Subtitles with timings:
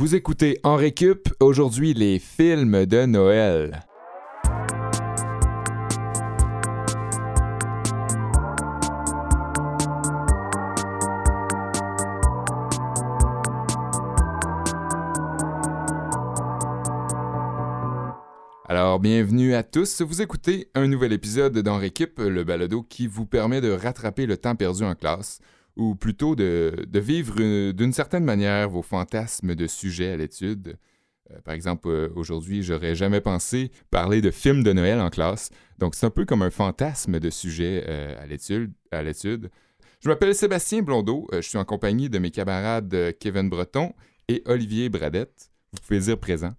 [0.00, 3.82] Vous écoutez En Récup, aujourd'hui les films de Noël.
[18.66, 20.00] Alors, bienvenue à tous.
[20.00, 24.38] Vous écoutez un nouvel épisode d'En Récup, le balado qui vous permet de rattraper le
[24.38, 25.40] temps perdu en classe,
[25.80, 30.76] ou plutôt de, vivre euh, d'une certaine manière vos fantasmes de sujets à l'étude.
[31.30, 35.48] Euh, par exemple, euh, aujourd'hui, j'aurais jamais pensé parler de films de Noël en classe,
[35.78, 37.86] donc c'est un peu comme un fantasme de sujet
[38.20, 39.50] à l'étude.
[40.00, 43.94] Je m'appelle Sébastien Blondeau, je suis en compagnie de mes camarades Kevin Breton
[44.28, 45.50] et Olivier Bradette.
[45.72, 46.52] Vous pouvez dire présent.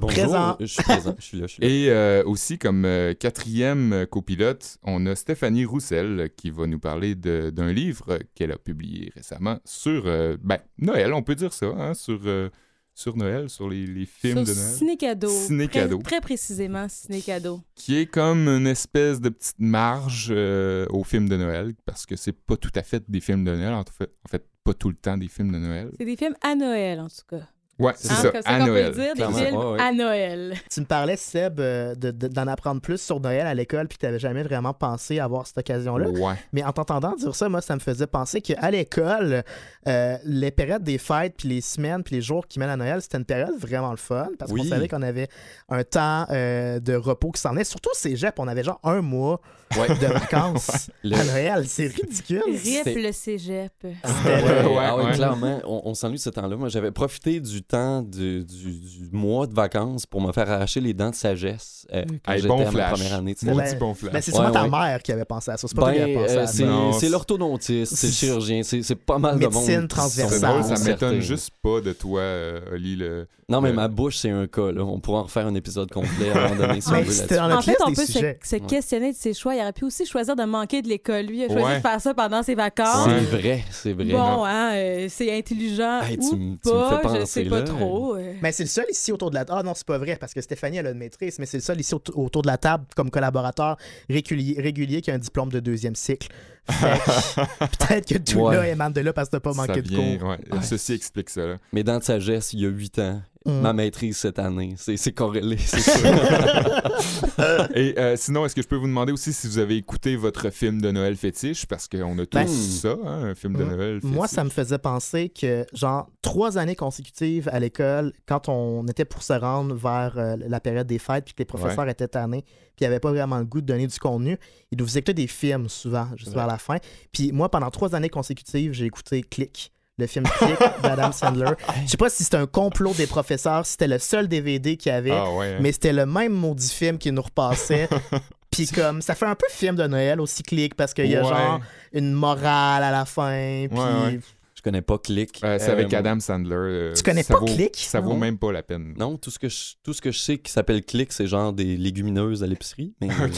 [0.00, 0.56] Bonjour, Présent.
[0.58, 1.68] Je suis présent, je suis là, je suis là.
[1.68, 7.14] Et euh, aussi, comme euh, quatrième copilote, on a Stéphanie Roussel qui va nous parler
[7.14, 11.94] d'un livre qu'elle a publié récemment sur euh, ben, Noël, on peut dire ça, hein,
[11.94, 12.50] sur, euh,
[12.92, 15.28] sur Noël, sur les, les films Sur de Noël, Ciné-cadeau.
[15.28, 15.98] Ciné-cadeau.
[15.98, 17.60] Très, très précisément, ciné-cadeau.
[17.76, 22.16] qui est comme une espèce de petite marge euh, aux films de Noël, parce que
[22.16, 24.88] c'est pas tout à fait des films de Noël, en fait, en fait, pas tout
[24.88, 25.90] le temps des films de Noël.
[25.98, 27.46] C'est des films à Noël, en tout cas.
[27.78, 28.86] Ouais, c'est Hein, ça, comme à qu'on peut Noël.
[28.86, 29.36] le dire, des clairement.
[29.38, 29.80] films Ouais, ouais.
[29.80, 30.54] à Noël.
[30.70, 33.98] Tu me parlais, Seb, euh, de- de- d'en apprendre plus sur Noël à l'école, puis
[33.98, 36.08] tu n'avais jamais vraiment pensé avoir cette occasion-là.
[36.10, 36.34] Ouais.
[36.52, 39.42] Mais en t'entendant dire ça, moi, ça me faisait penser qu'à l'école,
[39.88, 43.02] euh, les périodes des fêtes, puis les semaines, puis les jours qui mènent à Noël,
[43.02, 44.68] c'était une période vraiment le fun, parce qu'on Oui.
[44.68, 45.28] savait qu'on avait
[45.68, 47.64] un temps euh, de repos qui s'en venait.
[47.64, 49.40] Surtout au cégep, on avait genre un mois
[49.76, 49.88] Ouais.
[49.88, 51.64] de vacances Le- à Noël.
[51.66, 52.42] C'est ridicule.
[52.46, 53.72] Rip le cégep.
[54.04, 55.12] Ah ouais, Ouais, ah ouais, ouais.
[55.14, 56.54] clairement, on, on s'ennuie ce temps-là.
[56.56, 60.80] Moi, j'avais profité du temps du, du- du mois de vacances pour me faire arracher
[60.80, 62.92] les dents de sagesse euh, quand Hey, j'étais bon à ma flash.
[62.92, 63.34] première année.
[63.34, 63.54] de Ben.
[63.54, 64.12] Maudit bon flash.
[64.12, 64.70] Ben, c'est Ouais, souvent ta ouais.
[64.70, 65.66] mère qui avait pensé à ça.
[65.68, 68.94] C'est pas toi qui Ben, avait pensé euh, à c'est l'orthodontiste, c'est le chirurgien, c'est
[68.94, 69.54] pas mal de monde.
[69.54, 70.60] Médecine qui sont transversale.
[70.62, 72.96] Drôle, ça m'étonne juste pas de toi, euh, Oli.
[72.96, 73.26] Le...
[73.48, 74.72] Non, mais le- ma bouche, c'est un cas.
[74.72, 74.82] Là.
[74.84, 77.60] On pourra en refaire un épisode complet à un moment donné si on veut En
[77.60, 79.54] fait, on peut se, questionner de ses choix.
[79.54, 81.26] Il aurait pu aussi choisir de manquer de l'école.
[81.26, 83.08] Lui, il a choisi de faire ça pendant ses vacances.
[83.08, 84.04] C'est vrai, c'est vrai.
[84.06, 87.72] Bon, hein, euh, c'est intelligent Hey, tu ou m- tu me pas, je sais pas
[87.72, 87.78] là.
[87.78, 88.16] trop.
[88.16, 88.32] euh.
[88.42, 89.58] Mais c'est le seul ici autour de la table.
[89.60, 91.62] Ah non, c'est pas vrai, parce que Stéphanie, elle a une maîtrise, mais c'est le
[91.62, 93.76] seul ici aut- autour de la table comme collaborateur
[94.08, 96.28] régulier, régulier qui a un diplôme de deuxième cycle.
[96.68, 98.56] Peut-être que tout Ouais.
[98.56, 100.28] là émane de là parce que t'as pas Ça manqué de cours.
[100.28, 100.62] ouais, Ouais.
[100.62, 101.46] Ceci explique ça.
[101.46, 101.56] là.
[101.72, 103.22] Mes dents de sagesse, il y a 8 ans.
[103.46, 103.60] Mm.
[103.60, 104.74] Ma maîtrise cette année.
[104.78, 106.06] C'est c'est corrélé, c'est sûr.
[107.74, 110.48] Et euh, sinon, est-ce que je peux vous demander aussi si vous avez écouté votre
[110.50, 111.66] film de Noël fétiche?
[111.66, 113.68] Parce qu'on a tous Ben, ça, hein, un film de Mm.
[113.76, 114.10] Noël fétiche.
[114.14, 119.04] Moi, ça me faisait penser que, genre, trois années consécutives à l'école, quand on était
[119.04, 122.42] pour se rendre vers euh, la période des fêtes, puis que les professeurs étaient tannés,
[122.76, 124.38] puis ils n'avaient pas vraiment le goût de donner du contenu,
[124.70, 126.36] ils nous faisaient écouter des films souvent, juste Ouais.
[126.36, 126.78] vers la fin.
[127.12, 129.70] Puis moi, pendant trois années consécutives, j'ai écouté Click.
[129.96, 131.52] Le film Click d'Adam Sandler.
[131.84, 134.90] Je sais pas si c'était un complot des professeurs, si c'était le seul DVD qu'il
[134.90, 135.52] y avait, Ah ouais.
[135.54, 135.58] hein.
[135.60, 137.88] mais c'était le même maudit film qui nous repassait.
[138.50, 141.22] Puis comme, ça fait un peu film de Noël aussi Click, parce qu'il y a
[141.22, 141.28] Ouais.
[141.28, 141.60] genre
[141.92, 143.66] une morale à la fin.
[143.70, 144.20] Puis ouais.
[144.64, 145.40] Connais pas Click.
[145.44, 146.54] Euh, c'est Euh, avec Adam Sandler.
[146.56, 147.76] euh, Tu connais ça pas vaut- Click?
[147.76, 148.16] Ça vaut Non.
[148.18, 148.94] même pas la peine.
[148.98, 151.52] Non, tout ce que je, tout ce que je sais qui s'appelle Click, c'est genre
[151.52, 152.94] des légumineuses à l'épicerie.
[153.02, 153.28] Mais euh,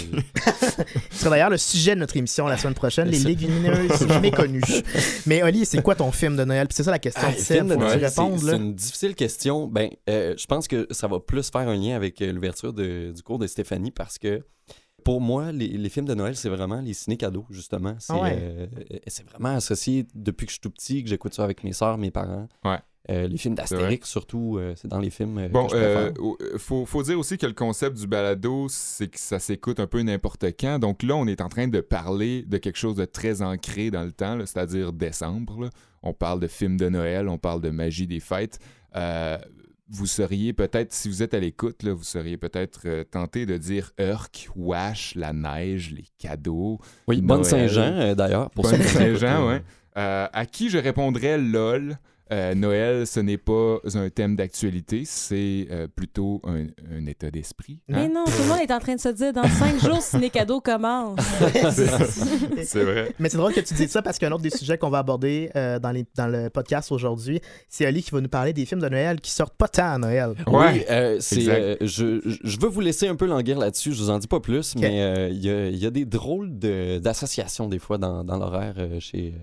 [1.11, 4.63] Ce sera d'ailleurs le sujet de notre émission la semaine prochaine, les C'est- légumineuses méconnues.
[5.27, 6.69] Mais Oli, c'est quoi ton film de Noël?
[6.69, 7.77] Puis c'est ça la question ah, film de
[8.39, 9.67] c'est une difficile question.
[9.67, 13.13] Ben, euh, je pense que ça va plus faire un lien avec euh, l'ouverture de-
[13.13, 14.43] du cours de Stéphanie parce que
[15.07, 17.95] pour moi, les, les films de Noël, c'est vraiment les ciné-cadeaux, justement.
[18.01, 18.37] C'est Ah ouais.
[18.41, 18.67] euh,
[19.07, 21.97] c'est vraiment associé depuis que je suis tout petit, que j'écoute ça avec mes sœurs,
[21.97, 22.49] mes parents.
[22.65, 22.79] Ouais.
[23.09, 26.13] Euh, les films d'Astérix, surtout, euh, c'est dans les films euh, Bon, que
[26.59, 30.03] faut, faut dire aussi que le concept du balado, c'est que ça s'écoute un peu
[30.03, 30.81] n'importe quand.
[30.81, 34.03] Donc là, on est en train de parler de quelque chose de très ancré dans
[34.03, 35.61] le temps, là, c'est-à-dire décembre.
[35.63, 35.71] là.
[36.03, 38.59] On parle de films de Noël, on parle de magie des fêtes.
[39.89, 43.57] Vous seriez peut-être, si vous êtes à l'écoute, là, vous seriez peut-être euh, tenté de
[43.57, 46.81] dire Urk, Wash, la neige, les cadeaux.
[47.07, 47.45] oui, Bonne.
[47.45, 48.51] Saint-Jean, euh, d'ailleurs.
[48.51, 49.63] pour Bonne Saint-Jean, ouais.
[49.97, 51.99] Euh, à qui je répondrais LOL.
[52.33, 57.81] Euh, Noël, ce n'est pas un thème d'actualité, c'est euh, plutôt un, un état d'esprit.
[57.89, 58.11] Mais hein?
[58.13, 61.21] non, tout le monde est en train de se dire dans cinq jours, ciné-cadeau commence.
[62.65, 63.15] C'est vrai.
[63.19, 65.51] Mais c'est drôle que tu dises ça parce qu'un autre des sujets qu'on va aborder
[65.57, 68.81] euh, dans, les, dans le podcast aujourd'hui, c'est Oli qui va nous parler des films
[68.81, 70.35] de Noël qui sortent pas tant à Noël.
[70.47, 74.11] Ouais, oui, euh, c'est, euh, je, veux vous laisser un peu languir là-dessus, je vous
[74.11, 76.99] en dis pas plus, mais euh, il y, a, il y a des drôles de-
[76.99, 79.35] d'associations des fois dans, dans l'horaire euh, chez,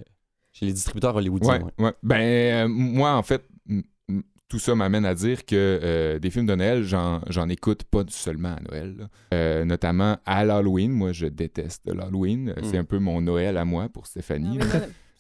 [0.53, 1.53] chez les distributeurs hollywoodiens.
[1.59, 1.85] Ouais, ouais.
[1.85, 1.93] ouais.
[2.03, 3.43] Ben, euh, moi, en fait,
[4.49, 8.03] tout ça m'amène à dire que euh, des films de Noël, j'en, j'en écoute pas
[8.09, 8.95] seulement à Noël.
[8.99, 9.07] là.
[9.33, 10.91] Euh, notamment à l'Halloween.
[10.91, 12.49] Moi, je déteste l'Halloween.
[12.49, 12.81] Euh, C'est Mm.
[12.81, 14.59] un peu mon Noël à moi pour Stéphanie.
[14.59, 14.65] Non,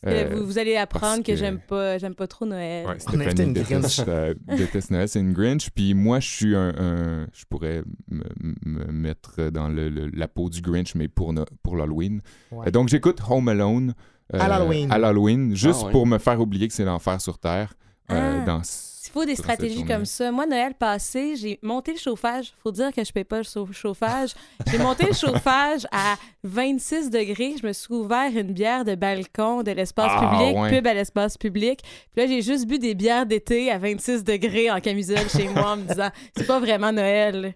[0.05, 2.85] Euh, vous, vous allez apprendre que, que- j'aime pas, j'aime pas trop Noël.
[2.85, 4.09] Ouais, On a invité Stéphanie une déteste, Grinch.
[4.09, 5.69] euh, déteste Noël, c'est une Grinch.
[5.69, 8.23] Puis moi, je suis un, un- je pourrais me,
[8.65, 12.19] me mettre dans le- le- la peau du Grinch, mais pour, no- pour l'Halloween.
[12.51, 12.67] Ouais.
[12.67, 13.93] Euh, Donc j'écoute Home Alone.
[14.33, 14.91] Euh, À l'Halloween.
[14.91, 15.91] À l'Halloween, juste Ah ouais.
[15.91, 17.73] pour me faire oublier que c'est l'enfer sur Terre.
[18.11, 18.45] euh, Ah.
[18.45, 18.61] dans
[19.05, 20.31] Il faut des stratégies comme ça.
[20.31, 22.51] Moi, Noël passé, j'ai monté le chauffage.
[22.63, 24.31] faut dire que je paye pas le chau- chauffage.
[24.71, 27.53] J'ai monté le chauffage à 26 degrés.
[27.61, 30.69] Je me suis ouvert une bière de balcon de l'espace Ah, public, ouais.
[30.69, 31.81] pub à l'espace public.
[31.83, 35.71] Puis là, j'ai juste bu des bières d'été à 26 degrés en camisole chez moi
[35.73, 37.53] en me disant c'est pas vraiment Noël.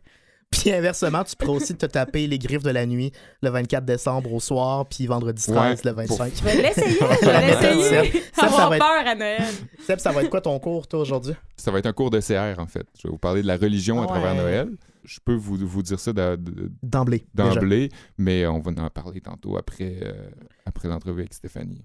[0.52, 3.12] Puis inversement, tu pourrais aussi te taper les griffes de la nuit
[3.42, 6.34] le 24 décembre au soir, puis vendredi 13 le 25.
[6.36, 6.98] Je vais l'essayer.
[7.22, 7.84] Je vais l'essayer.
[8.12, 8.22] Seb.
[8.34, 9.44] Ça, ça Avoir va être- peur à Noël.
[9.86, 11.34] Seb, ça va être quoi ton cours, toi, aujourd'hui?
[11.58, 12.88] Ça va être un cours de CR, en fait.
[12.98, 14.08] Je vais vous parler de la religion à Ouais.
[14.08, 14.70] travers Noël.
[15.04, 17.26] Je peux vous, vous dire ça D'emblée.
[17.34, 17.50] déjà.
[17.54, 20.30] d'emblée, mais on va en parler tantôt après, euh,
[20.66, 21.82] après l'entrevue avec Stéphanie.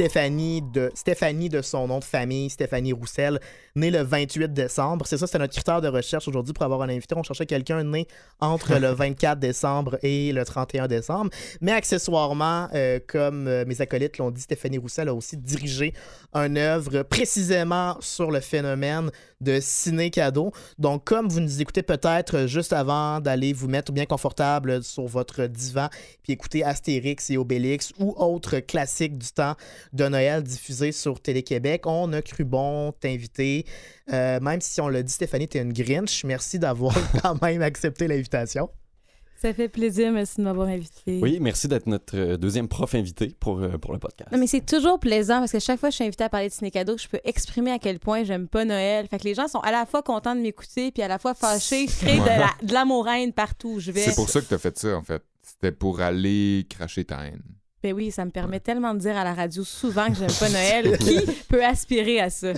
[0.00, 3.38] Stéphanie de, Stéphanie de son nom de famille, Stéphanie Roussel,
[3.76, 5.06] née le 28 décembre.
[5.06, 7.14] C'est ça, c'était notre critère de recherche aujourd'hui pour avoir un invité.
[7.18, 8.06] On cherchait quelqu'un né
[8.40, 11.28] entre le 24 décembre et le 31 décembre.
[11.60, 15.92] Mais accessoirement, euh, comme euh, mes acolytes l'ont dit, Stéphanie Roussel a aussi dirigé
[16.32, 20.52] une œuvre précisément sur le phénomène de ciné-cadeau.
[20.78, 25.46] Donc, comme vous nous écoutez peut-être juste avant d'aller vous mettre bien confortable sur votre
[25.46, 25.88] divan
[26.22, 29.54] puis écouter Astérix et Obélix ou autres classiques du temps
[29.92, 33.64] de Noël diffusés sur Télé-Québec, on a cru bon t'inviter.
[34.12, 36.24] Euh, même si on l'a dit, Stéphanie, t'es une Grinch.
[36.24, 38.70] Merci d'avoir quand même accepté l'invitation.
[39.40, 41.18] Ça fait plaisir, merci de m'avoir invité.
[41.22, 44.30] Oui, merci d'être notre euh, deuxième prof invité pour, euh, pour le podcast.
[44.32, 46.48] Non, mais c'est toujours plaisant parce que chaque fois que je suis invitée à parler
[46.48, 49.06] de ciné cadeau, je peux exprimer à quel point j'aime pas Noël.
[49.08, 51.32] Fait que les gens sont à la fois contents de m'écouter puis à la fois
[51.34, 54.02] fâchés, de la- de l'amour-haine partout où je vais.
[54.02, 55.22] C'est pour ça que tu as fait ça, en fait.
[55.42, 57.42] C'était pour aller cracher ta haine.
[57.82, 60.50] Ben oui, ça me permet tellement de dire à la radio souvent que j'aime pas
[60.50, 60.98] Noël.
[60.98, 62.52] Qui peut aspirer à ça?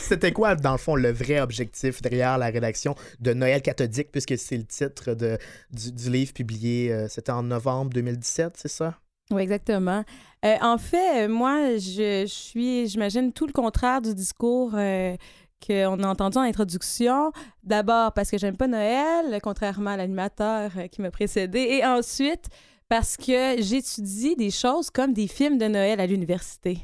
[0.00, 4.38] C'était quoi, dans le fond, le vrai objectif derrière la rédaction de Noël cathodique, puisque
[4.38, 5.38] c'est le titre de,
[5.70, 8.98] du, du livre publié, euh, c'était en novembre 2017, c'est ça?
[9.30, 10.04] Oui, exactement.
[10.44, 15.16] Euh, en fait, euh, moi, je, je suis, j'imagine, tout le contraire du discours euh,
[15.66, 17.32] qu'on a entendu en introduction.
[17.64, 21.58] D'abord parce que j'aime pas Noël, contrairement à l'animateur qui m'a précédé.
[21.58, 22.48] Et ensuite,
[22.88, 26.78] parce que j'étudie des choses comme des films de Noël à l'université.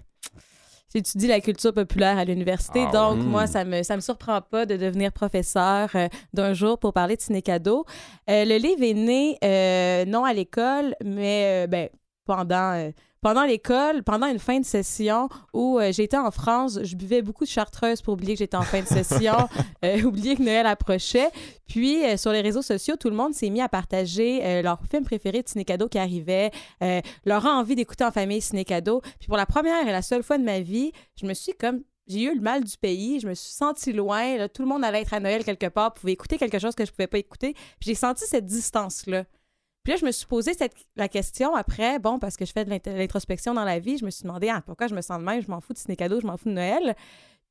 [0.95, 4.67] J'étudie la culture populaire à l'université, Ah donc moi, ça me, ça me surprend pas
[4.67, 7.87] de devenir professeur euh, d'un jour pour parler de ciné-cadeau.
[8.29, 11.89] Euh, le livre est né, euh, non à l'école, mais ben,
[12.27, 12.91] pendant,
[13.23, 17.45] pendant l'école, pendant une fin de session où euh, j'étais en France, je buvais beaucoup
[17.45, 19.49] de chartreuse pour oublier que j'étais en fin de session,
[19.85, 21.31] euh, oublier que Noël approchait.
[21.69, 25.05] Puis, euh, sur les réseaux sociaux, tout le monde s'est mis à partager leur film
[25.05, 26.51] préféré de ciné-cadeau qui arrivait,
[27.25, 29.01] leur envie d'écouter en famille ciné-cadeau.
[29.21, 31.81] Puis, pour la première et la seule fois de ma vie, je me suis comme
[32.09, 34.85] j'ai eu le mal du pays, je me suis sentie loin, là, tout le monde
[34.85, 37.55] allait être à Noël quelque part, pouvait écouter quelque chose que je pouvais pas écouter.
[37.81, 39.25] J'ai senti cette distance-là.
[39.83, 42.65] Puis là, je me suis posé cette, la question après, bon, parce que je fais
[42.65, 45.19] de l'int- l'introspection dans la vie, je me suis demandé ah, pourquoi je me sens
[45.19, 46.95] de même, je m'en fous de ciné cadeau, je m'en fous de Noël.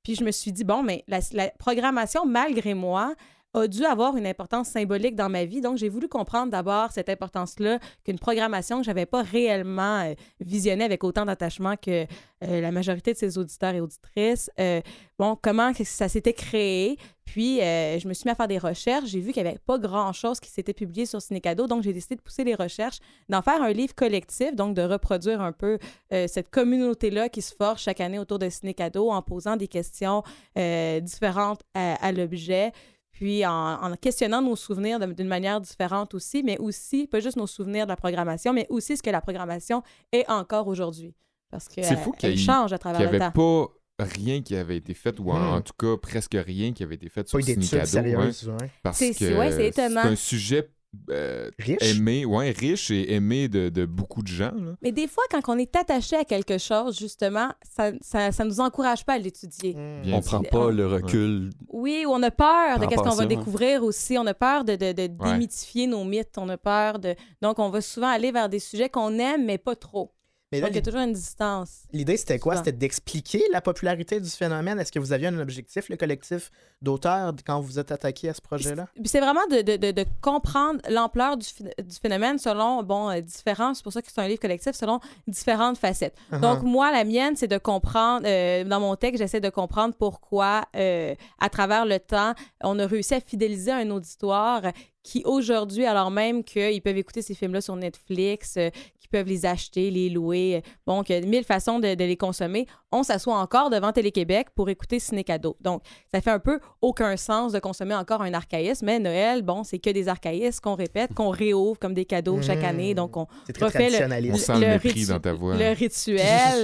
[0.03, 1.19] Puis je me suis dit, bon, mais la
[1.59, 3.13] programmation, malgré moi,
[3.53, 5.61] a dû avoir une importance symbolique dans ma vie.
[5.61, 10.85] Donc, j'ai voulu comprendre d'abord cette importance-là qu'une programmation que j'avais pas réellement euh, visionnée
[10.85, 12.05] avec autant d'attachement que
[12.43, 14.49] euh, la majorité de ses auditeurs et auditrices.
[14.59, 14.81] Euh,
[15.19, 16.97] bon, comment ça s'était créé.
[17.25, 19.07] Puis, je me suis mis à faire des recherches.
[19.07, 21.65] J'ai vu qu'il n'y avait pas grand-chose qui s'était publié sur Cinécado.
[21.65, 22.97] Donc, j'ai décidé de pousser les recherches,
[23.29, 25.77] d'en faire un livre collectif, donc de reproduire un peu
[26.09, 30.23] cette communauté-là qui se forge chaque année autour de Cinécado en posant des questions
[30.57, 32.73] différentes à l'objet
[33.21, 33.51] puis en,
[33.83, 37.91] en questionnant nos souvenirs d'une manière différente aussi, mais aussi, pas juste nos souvenirs de
[37.91, 41.13] la programmation, mais aussi ce que la programmation est encore aujourd'hui.
[41.51, 43.21] Parce que C'est elle- fou qu'il y elle ait- change à Qu'il travers n'y le
[43.21, 43.67] avait temps.
[43.99, 45.53] pas rien qui avait été fait, ou en, Hmm.
[45.57, 48.71] en tout cas presque rien qui avait été fait sur Pas ouais, ouais.
[48.81, 50.67] parce C'est- que ouais, c'est un sujet
[51.09, 51.77] euh, Riche?
[51.81, 54.51] aimé, ouais, riche et aimé de, de beaucoup de gens.
[54.55, 54.75] là.
[54.81, 58.59] Mais des fois, quand on est attaché à quelque chose, justement, ça ça, ça nous
[58.59, 59.73] encourage pas à l'étudier.
[59.73, 60.01] Mm.
[60.03, 60.41] Bien On sûr.
[60.41, 61.49] prend pas le recul.
[61.69, 63.35] Oui, ou on a peur de qu'est-ce rapport qu'on va ça, ouais.
[63.35, 64.17] découvrir aussi.
[64.17, 66.37] On a peur de, de, de démythifier nos mythes.
[66.37, 67.15] On a peur de...
[67.41, 70.13] Donc, on va souvent aller vers des sujets qu'on aime, mais pas trop.
[70.51, 71.83] Mais là, Donc, il y a toujours une distance.
[71.93, 72.57] L'idée, c'était quoi?
[72.57, 74.79] C'était d'expliquer la popularité du phénomène.
[74.79, 78.41] Est-ce que vous aviez un objectif, le collectif d'auteurs, quand vous êtes attaqué à ce
[78.41, 78.87] projet-là?
[79.05, 83.21] C'est vraiment de, de, de, de comprendre l'ampleur du, phé- du phénomène selon, bon, euh,
[83.21, 86.15] différents, c'est pour ça que c'est un livre collectif, selon différentes facettes.
[86.41, 90.65] Donc, moi, la mienne, c'est de comprendre, euh, dans mon texte, j'essaie de comprendre pourquoi,
[90.75, 94.63] euh, à travers le temps, on a réussi à fidéliser un auditoire
[95.03, 99.47] qui aujourd'hui, alors même qu'ils peuvent écouter ces films-là sur Netflix, euh, qu'ils peuvent les
[99.47, 103.01] acheter, les louer, euh, bon, qu'il y a mille façons de, de les consommer, on
[103.01, 105.57] s'assoit encore devant Télé-Québec pour écouter Ciné Cadeau.
[105.59, 105.81] Donc,
[106.13, 109.79] ça fait un peu aucun sens de consommer encore un archaïsme, mais Noël, bon, c'est
[109.79, 112.65] que des archaïsmes qu'on répète, qu'on réouvre comme des cadeaux chaque Mmh.
[112.65, 112.93] année.
[112.93, 113.25] Donc, on
[113.59, 114.31] refait le.
[114.33, 115.55] On sent le mépris ritu- dans ta voix.
[115.57, 116.19] le rituel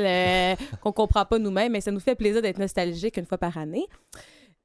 [0.06, 3.58] euh, qu'on comprend pas nous-mêmes, mais ça nous fait plaisir d'être nostalgique une fois par
[3.58, 3.88] année.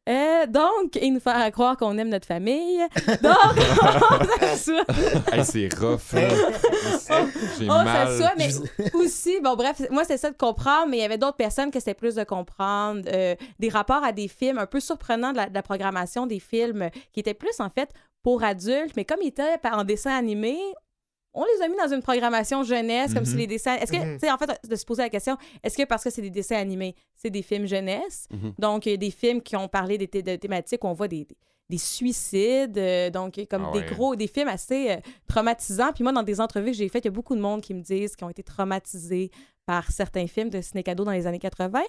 [0.09, 2.81] Euh, donc, et nous faire croire qu'on aime notre famille.
[3.23, 3.37] Donc,
[4.11, 4.85] on s'assoit.
[5.33, 6.01] Hey, c'est rough.
[7.59, 8.09] J'ai On mal.
[8.09, 8.49] s'assoit, mais
[8.95, 11.79] aussi, bon, bref, moi, c'est ça de comprendre, mais il y avait d'autres personnes que
[11.79, 13.03] c'était plus de comprendre.
[13.07, 16.41] euh, des rapports à des films un peu surprenants de la, de la programmation des
[16.41, 17.91] films qui étaient plus, en fait,
[18.25, 20.59] pour adultes, mais comme ils étaient en dessin animé,
[21.35, 23.39] on les a mis dans une programmation jeunesse, comme si Mhm.
[23.39, 23.75] les dessins.
[23.77, 24.19] Est-ce que, Mhm.
[24.19, 26.31] tu sais, en fait, de se poser la question, est-ce que parce que c'est des
[26.31, 28.27] dessins animés, c'est des films jeunesse?
[28.31, 28.53] Mhm.
[28.59, 31.09] Donc, il y a des films qui ont parlé des de thématiques où on voit
[31.09, 31.37] des, des-
[31.71, 33.87] des suicides, euh, donc comme Ah des ouais.
[33.87, 34.97] gros, des films assez euh,
[35.27, 35.93] traumatisants.
[35.95, 37.73] Puis moi, dans des entrevues que j'ai faites, il y a beaucoup de monde qui
[37.73, 39.31] me disent qu'ils ont été traumatisés
[39.65, 41.81] par certains films de ciné dans les années 80.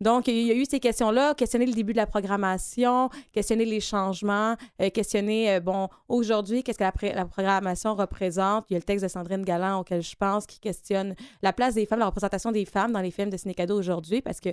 [0.00, 3.80] Donc, il y a eu ces questions-là, questionner le début de la programmation, questionner les
[3.80, 8.66] changements, euh, questionner, euh, bon, aujourd'hui, qu'est-ce que la, programmation représente.
[8.70, 11.74] Il y a le texte de Sandrine Galland auquel je pense qui questionne la place
[11.74, 14.50] des femmes, la représentation des femmes dans les films de ciné aujourd'hui, parce que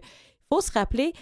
[0.49, 1.13] faut se rappeler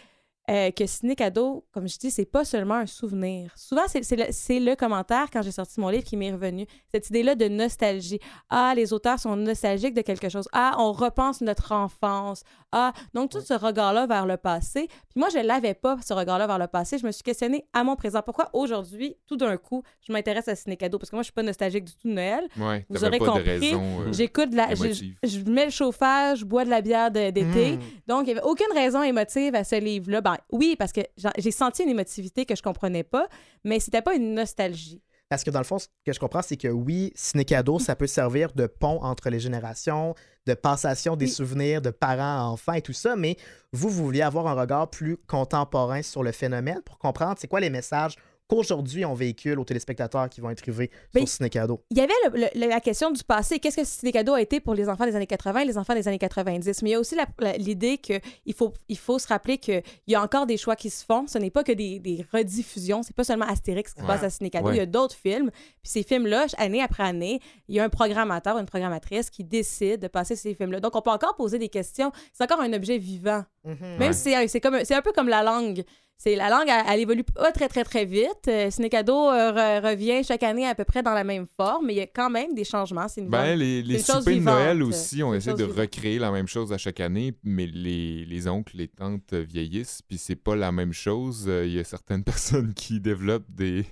[0.50, 3.54] euh, que Ciné Cadeau, comme je dis, c'est pas seulement un souvenir.
[3.56, 6.66] Souvent, c'est le, commentaire, quand j'ai sorti mon livre, qui m'est revenu.
[6.92, 8.20] Cette idée-là de nostalgie.
[8.50, 10.50] Ah, les auteurs sont nostalgiques de quelque chose.
[10.52, 12.44] Ah, on repense notre enfance.
[12.74, 14.88] Ah, donc tout ce regard-là vers le passé.
[14.88, 16.98] Puis moi, je l'avais pas, ce regard-là vers le passé.
[16.98, 18.22] Je me suis questionnée à mon présent.
[18.22, 20.98] Pourquoi aujourd'hui, tout d'un coup, je m'intéresse à Ciné Cadeau?
[20.98, 22.50] Parce que moi, je suis pas nostalgique du tout de Noël.
[22.58, 24.76] Ouais, Vous aurez pas compris, euh, J'écoute la...
[24.76, 27.78] Je, mets le chauffage, je bois de la bière d'été.
[27.78, 27.80] Mmh.
[28.08, 30.20] Donc, il n'y avait aucune raison émotive à ce livre-là.
[30.20, 31.02] Ben, oui, parce que
[31.38, 33.28] j'ai senti une émotivité que je comprenais pas,
[33.64, 35.02] mais c'était pas une nostalgie.
[35.30, 37.96] Parce que dans le fond, ce que je comprends, c'est que oui, ciné cadeau, ça
[37.96, 40.14] peut servir de pont entre les générations,
[40.46, 41.32] de passation des Oui.
[41.32, 43.38] souvenirs de parents à enfants et tout ça, mais
[43.72, 47.62] vous, vous vouliez avoir un regard plus contemporain sur le phénomène pour comprendre c'est quoi
[47.62, 48.16] les messages
[48.48, 51.84] qu'aujourd'hui on véhicule aux téléspectateurs qui vont être rivés Ben, sur ciné cadeau.
[51.90, 53.60] Il y avait le- le- la question du passé.
[53.60, 55.94] Qu'est-ce que Ciné Cadeau a été pour les enfants des années 80 et les enfants
[55.96, 56.82] des années 90?
[56.84, 57.16] Mais il y a aussi
[57.58, 58.22] l'idée qu'il
[58.54, 61.26] faut, il faut se rappeler qu'il y a encore des choix qui se font.
[61.28, 63.02] Ce n'est pas que des, des rediffusions.
[63.04, 64.08] C'est pas seulement Astérix qui Ouais.
[64.08, 64.68] passe à Ciné Cadeau.
[64.68, 64.76] Ouais.
[64.76, 65.50] Il y a d'autres films.
[65.82, 70.02] Puis ces films-là, année après année, il y a un programmateur, une programmatrice qui décide
[70.02, 70.80] de passer ces films-là.
[70.80, 72.12] Donc, on peut encore poser des questions.
[72.34, 73.44] C'est encore un objet vivant.
[73.64, 74.14] Même Ouais.
[74.14, 75.84] si c'est un- c'est comme un- c'est un peu comme la langue.
[76.24, 78.48] C'est la langue, elle, elle évolue pas très très très vite.
[78.48, 81.98] Euh, euh, re- revient chaque année à peu près dans la même forme, mais il
[81.98, 83.10] y a quand même des changements.
[83.10, 85.78] C'est une Ben, les, les soupers de Noël aussi, on essaie de vivante.
[85.78, 90.18] recréer la même chose à chaque année, mais les, les oncles, les tantes vieillissent, puis
[90.18, 91.46] c'est pas la même chose.
[91.50, 93.86] Euh, Il y a certaines personnes qui développent des,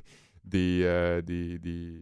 [0.45, 2.01] des, euh, des, des,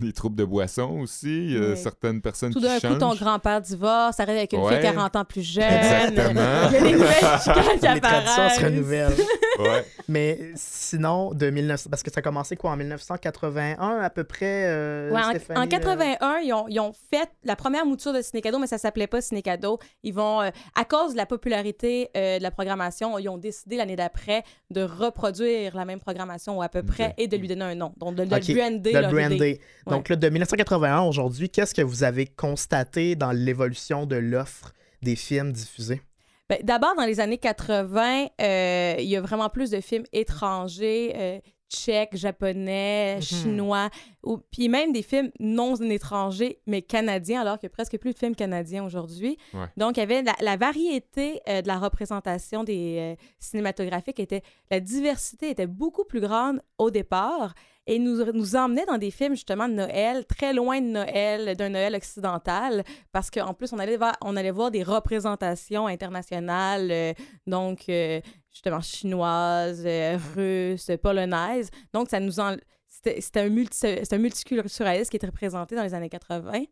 [0.00, 1.46] des troubles de boisson aussi.
[1.46, 1.76] Il y a Ouais.
[1.76, 4.74] certaines personnes Tout qui d'un coup, ton grand-père divorce, arrive avec une Ouais.
[4.74, 5.64] fille 40 ans plus jeune.
[5.64, 6.40] Exactement.
[6.70, 7.08] Il y a des nouvelles
[7.42, 8.58] chicanes qui Les traditions se apparaissent.
[8.62, 9.12] renouvellent.
[9.58, 9.84] Ouais.
[10.08, 14.64] mais sinon, de 1900, parce que ça a commencé quoi en 1981 à peu près
[14.66, 18.12] euh, Ouais, en- Stéphanie, en, euh, 81, ils, ont, ils ont fait la première mouture
[18.12, 19.78] de Ciné Cadeau, mais ça s'appelait pas Ciné Cadeau.
[20.02, 23.76] Ils vont, euh, à cause de la popularité euh, de la programmation, ils ont décidé
[23.76, 27.64] l'année d'après de reproduire la même programmation ou à peu près et de lui donner
[27.64, 27.92] un nom.
[27.96, 29.60] Donc, de, de Ok, le brander.
[29.86, 34.72] Donc là, de 1981 aujourd'hui, qu'est-ce que vous avez constaté dans l'évolution de l'offre
[35.02, 36.00] des films diffusés?
[36.48, 41.12] Ben, D'abord, dans les années 80, euh, il y a vraiment plus de films étrangers,
[41.16, 41.38] euh,
[41.70, 43.22] tchèques, japonais, Mhm.
[43.22, 43.88] chinois,
[44.22, 48.12] ou, puis même des films non étrangers, mais canadiens, alors qu'il y a presque plus
[48.12, 49.38] de films canadiens aujourd'hui.
[49.54, 49.66] Ouais.
[49.76, 54.42] Donc, il y avait la, la variété euh, de la représentation des euh, cinématographiques, était,
[54.70, 57.54] la diversité était beaucoup plus grande au départ
[57.86, 61.68] et nous, nous emmenait dans des films justement de Noël, très loin de Noël, d'un
[61.68, 67.12] Noël occidental, parce qu'en plus, on allait, voir, on allait voir des représentations internationales, euh,
[67.46, 71.70] donc euh, justement chinoises, euh, russes, polonaises.
[71.92, 72.56] Donc, ça nous en...
[72.88, 73.86] C'était un, multi...
[73.86, 76.62] un multiculturalisme qui était représenté dans les années 80.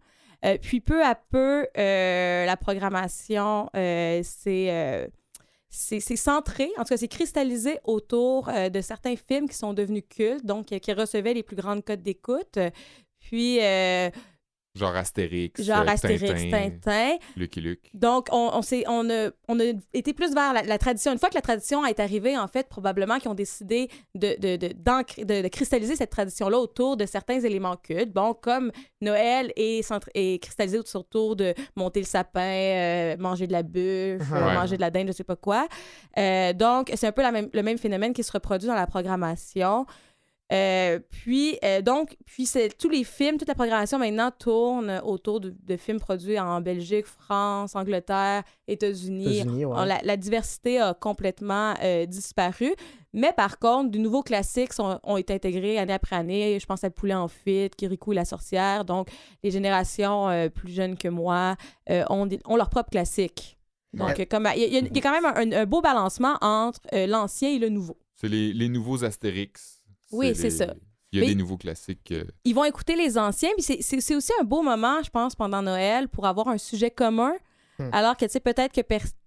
[0.45, 4.23] Euh, puis peu à peu, la programmation, euh,
[5.75, 10.05] c'est centré, en tout cas, c'est cristallisé autour euh, de certains films qui sont devenus
[10.09, 12.59] cultes, donc euh, qui recevaient les plus grandes cotes d'écoute.
[13.21, 14.11] Puis, euh,
[14.75, 17.17] Genre Astérix, genre euh, Astérix, Tintin, Tintin.
[17.37, 17.91] Lucky Luke.
[17.93, 21.13] Donc, on, on, s'est- on, a, on a été plus vers la, la tradition.
[21.13, 24.57] Une fois que la tradition est arrivée, en fait, probablement qu'ils ont décidé de, de,
[24.57, 28.13] de, de- de cristalliser cette tradition-là autour de certains éléments cultes.
[28.15, 33.63] Bon, comme Noël est, est cristallisé autour de monter le sapin, euh, manger de la
[33.63, 34.55] bûche, euh, Ouais.
[34.55, 35.69] manger de la dinde, je sais pas quoi.
[36.17, 38.87] Euh, donc, c'est un peu la même, le même phénomène qui se reproduit dans la
[38.87, 39.85] programmation.
[40.53, 45.41] Euh, puis, euh, donc, puis c'est, tous les films, toute la programmation maintenant tourne autour
[45.41, 49.45] de, de films produits en Belgique, France, Angleterre, États-Unis.
[49.45, 49.87] Ouais.
[49.87, 52.75] La, la diversité a complètement euh, disparu.
[53.15, 56.59] Mais par contre, de nouveaux classiques sont- ont été intégrés année après année.
[56.61, 58.85] Je pense à Poulet en fuite, Kirikou et la sorcière.
[58.85, 59.09] Donc,
[59.43, 61.57] les générations euh, plus jeunes que moi
[61.91, 63.59] euh, ont, des- ont leurs propres classiques.
[63.95, 64.21] Donc, Ouais.
[64.23, 67.51] euh, comme il y, a- y quand même un, un beau balancement entre euh, l'ancien
[67.51, 67.97] et le nouveau.
[68.15, 69.82] C'est les, les nouveaux Astérix.
[70.13, 70.75] Oui, c'est les- ça.
[71.15, 72.11] Il y a Mais- des nouveaux classiques.
[72.13, 75.11] euh, Ils vont écouter les anciens, puis c'est- c'est c'est aussi un beau moment, je
[75.11, 77.33] pense, pendant Noël pour avoir un sujet commun.
[77.79, 77.91] Hmm.
[77.93, 78.81] Alors que, tu sais, peut-être que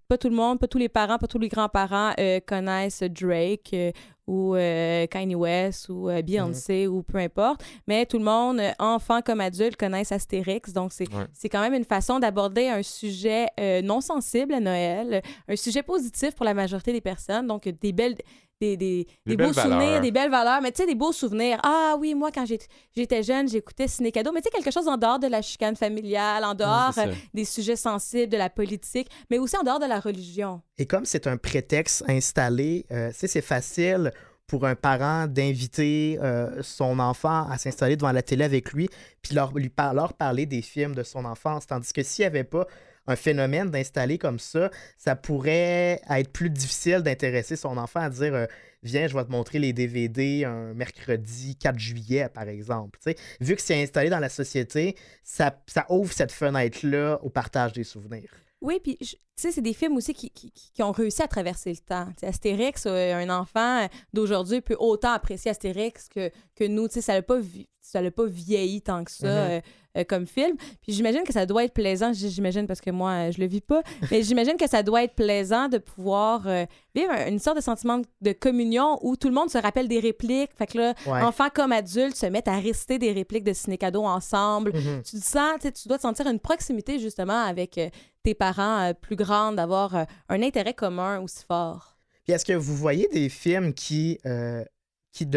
[0.08, 3.70] pas tout le monde, pas tous les parents, pas tous les grands-parents euh, connaissent Drake
[3.72, 3.90] euh,
[4.28, 9.20] ou euh, Kanye West ou euh, Beyoncé ou peu importe, mais tout le monde, enfants
[9.22, 10.72] comme adultes, connaissent Astérix.
[10.72, 11.48] Donc, c'est Ouais.
[11.50, 16.34] quand même une façon d'aborder un sujet euh, non sensible à Noël, un sujet positif
[16.34, 17.46] pour la majorité des personnes.
[17.46, 18.16] Donc, des belles.
[18.58, 20.00] Des, des, Des des beaux souvenirs, valeurs.
[20.00, 21.58] des belles valeurs, mais tu sais, des beaux souvenirs.
[21.62, 24.88] Ah oui, moi, quand j'étais j'étais jeune, j'écoutais Ciné Cadeau, mais tu sais, quelque chose
[24.88, 29.08] en dehors de la chicane familiale, en dehors euh, des sujets sensibles, de la politique,
[29.30, 30.62] mais aussi en dehors de la religion.
[30.78, 34.10] Et comme c'est un prétexte installé, euh, tu sais, c'est facile
[34.46, 38.88] pour un parent d'inviter euh, son enfant à s'installer devant la télé avec lui,
[39.20, 41.66] puis leur, lui par- leur parler des films de son enfance.
[41.66, 42.66] Tandis que s'il n'y avait pas
[43.06, 48.34] un phénomène d'installer comme ça, ça pourrait être plus difficile d'intéresser son enfant à dire
[48.34, 48.46] euh,
[48.82, 53.00] Viens, je vais te montrer les DVD un mercredi 4 juillet, par exemple.
[53.02, 54.94] Tu sais, vu que c'est installé dans la société,
[55.24, 58.30] ça, ça ouvre cette fenêtre-là au partage des souvenirs.
[58.60, 58.96] Oui, puis
[59.42, 62.06] sais, c'est des films aussi qui, qui, qui ont réussi à traverser le temps.
[62.08, 66.88] Tu sais, Astérix, euh, un enfant d'aujourd'hui peut autant apprécier Astérix que, que nous.
[66.88, 69.32] Tu sais, ça l'a pas, vi- ça l'a pas vieilli tant que ça Mhm.
[69.50, 69.60] euh,
[69.98, 70.56] euh, comme film.
[70.82, 72.12] Puis j'imagine que ça doit être plaisant.
[72.14, 73.82] J'imagine parce que moi, euh, je le vis pas.
[74.10, 76.64] mais j'imagine que ça doit être plaisant de pouvoir euh,
[76.94, 80.00] vivre un- une sorte de sentiment de communion où tout le monde se rappelle des
[80.00, 80.50] répliques.
[80.56, 81.22] Fait que là, Ouais.
[81.22, 85.02] enfants comme adultes se mettent à réciter des répliques de ciné cadeau ensemble Mhm.
[85.02, 87.88] tu te sens, tu dois te sentir une proximité justement avec euh,
[88.22, 89.14] tes parents euh, plus
[89.52, 91.98] d'avoir euh, un intérêt commun aussi fort.
[92.24, 94.64] Puis est-ce que vous voyez des films qui, euh,
[95.12, 95.28] qui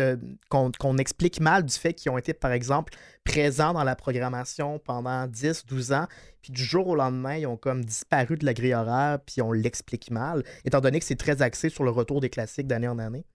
[0.49, 4.79] qu'on, qu'on explique mal du fait qu'ils ont été, par exemple, présents dans la programmation
[4.79, 6.07] pendant 10, 12 ans,
[6.41, 9.51] puis du jour au lendemain, ils ont comme disparu de la grille horaire, puis on
[9.51, 12.99] l'explique mal, étant donné que c'est très axé sur le retour des classiques d'année en
[12.99, 13.25] année?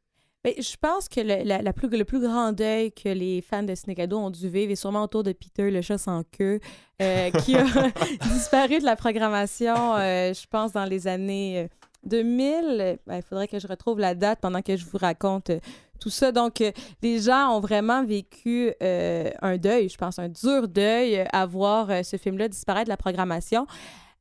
[0.44, 3.74] Mais je pense que le, la, plus, le plus grand deuil que les fans de
[3.74, 6.60] Cinécado ont dû vivre est sûrement autour de Peter, le chat sans queue,
[7.00, 7.64] euh, qui a
[8.32, 11.68] disparu de la programmation, euh, je pense, dans les années euh,
[12.04, 12.98] 2000.
[13.06, 15.60] Ben, Il faudrait que je retrouve la date pendant que je vous raconte euh,
[16.00, 16.32] tout ça.
[16.32, 16.70] Donc, euh,
[17.02, 21.46] les gens ont vraiment vécu euh, un deuil, je pense, un dur deuil euh, à
[21.46, 23.66] voir euh, ce film-là disparaître de la programmation.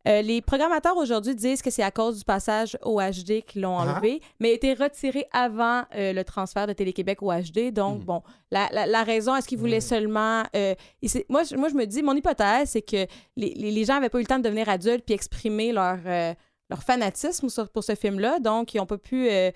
[0.07, 3.77] Euh, les programmateurs aujourd'hui disent que c'est à cause du passage au HD qu'ils l'ont
[3.79, 3.83] Ah.
[3.95, 7.71] enlevé, mais il a été retiré avant euh, le transfert de Télé-Québec au HD.
[7.71, 8.05] Donc, Mhm.
[8.05, 9.81] bon, la, la- la raison, est-ce qu'ils voulaient Mhm.
[9.81, 10.43] seulement...
[10.55, 10.75] euh,
[11.29, 13.05] moi, je, moi, je me dis, mon hypothèse, c'est que
[13.37, 15.97] les, les- gens n'avaient pas eu le temps de devenir adultes puis exprimer leur,
[16.69, 18.39] leur fanatisme sur- pour ce film-là.
[18.39, 19.51] Donc, ils n'ont pas pu euh,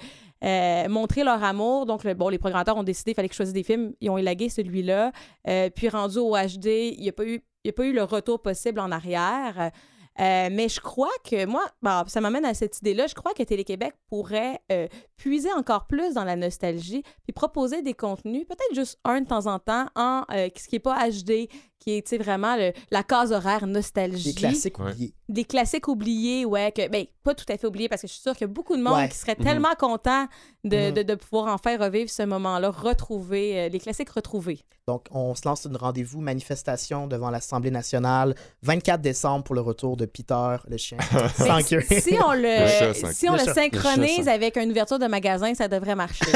[0.46, 1.86] euh, montrer leur amour.
[1.86, 3.94] Donc, le- bon, les programmateurs ont décidé, il fallait que je choisisse des films.
[4.00, 5.12] Ils ont élagué celui-là.
[5.50, 7.92] Euh, puis, rendu au HD, il n'y a, pas eu- il y a pas eu
[7.92, 9.72] le retour possible en arrière.
[10.20, 13.44] Euh, mais je crois que moi, bon, ça m'amène à cette idée-là, je crois que
[13.44, 19.00] Télé-Québec pourrait euh, puiser encore plus dans la nostalgie, puis proposer des contenus, peut-être juste
[19.04, 21.48] un de temps en temps, en euh, ce qui n'est pas HD,
[21.80, 24.34] qui est vraiment le- la case horaire nostalgie.
[24.34, 24.92] Des classiques Ouais.
[24.92, 25.14] oubliés.
[25.30, 28.22] Des classiques oubliés, ouais, que, ben, pas tout à fait oubliés, parce que je suis
[28.22, 29.10] sûre qu'il y a beaucoup de monde Ouais.
[29.10, 29.46] qui serait Mhm.
[29.46, 30.28] tellement content
[30.64, 30.94] de, Mhm.
[30.96, 34.60] de, de pouvoir en faire revivre ce moment-là, retrouver, euh, les classiques retrouvés.
[34.88, 39.98] Donc, on se lance une rendez-vous manifestation devant l'Assemblée nationale, 24 décembre pour le retour
[39.98, 40.98] de Peter, le chien,
[41.38, 41.82] sans Mais queue.
[41.82, 43.38] si, si on Le le, chat sans si on queue.
[43.38, 43.54] le Le chat.
[43.54, 46.26] synchronise chat avec une ouverture de magasin, ça devrait marcher.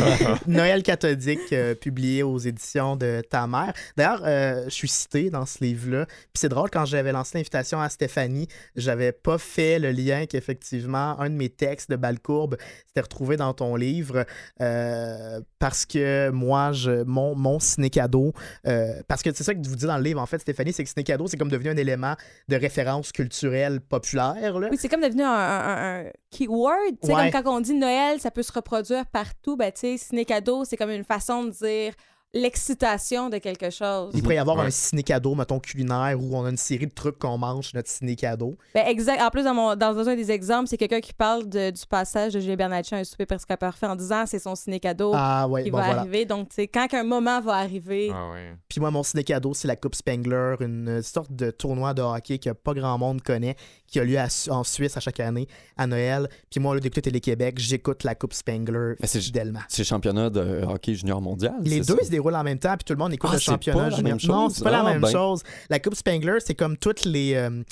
[0.46, 3.72] Noël cathodique, euh, publié aux éditions de Ta mère.
[3.96, 6.06] D'ailleurs, euh, je suis cité dans ce livre-là.
[6.06, 11.18] Puis c'est drôle, quand j'avais lancé l'invitation à Stéphanie, j'avais pas fait le lien qu'effectivement,
[11.20, 14.24] un de mes textes de Balcourbe s'était retrouvé dans ton livre
[14.60, 18.32] euh, parce que moi, je, mon, mon ciné-cadeau,
[18.66, 20.84] euh, parce que c'est ça que vous dites dans le livre, en fait, Stéphanie, c'est
[20.84, 22.14] que ciné-cadeau, c'est comme devenu un élément
[22.48, 24.58] de référence culturelle populaire.
[24.58, 24.68] Là.
[24.70, 26.96] Oui, c'est comme devenu un, un- un keyword.
[27.04, 27.30] Ouais.
[27.30, 29.56] comme quand on dit Noël, ça peut se reproduire partout.
[29.56, 31.94] Ben, tu sais, ciné cadeau, c'est comme une façon de dire
[32.34, 34.10] l'excitation de quelque chose.
[34.14, 34.66] Il pourrait y avoir Ouais.
[34.66, 38.54] un ciné-cadeau, mettons, culinaire, où on a une série de trucs qu'on mange notre ciné-cadeau.
[38.74, 39.20] Ben, exact.
[39.22, 42.32] En plus, dans, mon, dans un des exemples, c'est quelqu'un qui parle de- du passage
[42.34, 45.64] de Julien Bernatchez à un souper presque parfait en disant c'est son ciné-cadeau Ah ouais,
[45.64, 46.00] qui bon va voilà.
[46.00, 46.24] arriver.
[46.24, 48.54] Donc, tu sais, quand un moment va arriver, Ah ouais.
[48.68, 52.50] Puis moi, mon ciné-cadeau, c'est la Coupe Spengler, une sorte de tournoi de hockey que
[52.50, 56.28] pas grand monde connaît, qui a lieu à en Suisse à chaque année, à Noël.
[56.50, 59.60] Puis moi, le député Télé-Québec, j'écoute la Coupe Spengler c'est- fidèlement.
[59.68, 61.54] C'est championnat de hockey junior mondial.
[61.62, 62.04] Les c'est deux ça?
[62.22, 63.90] Se déroulent en même temps, puis tout le monde écoute Ah, le c'est championnat pas
[63.90, 64.16] la junior.
[64.16, 64.56] même Non, chose?
[64.56, 65.10] c'est pas la Ah, même ben.
[65.10, 65.42] chose.
[65.70, 67.34] La Coupe Spengler, c'est comme toutes les.
[67.34, 67.62] euh,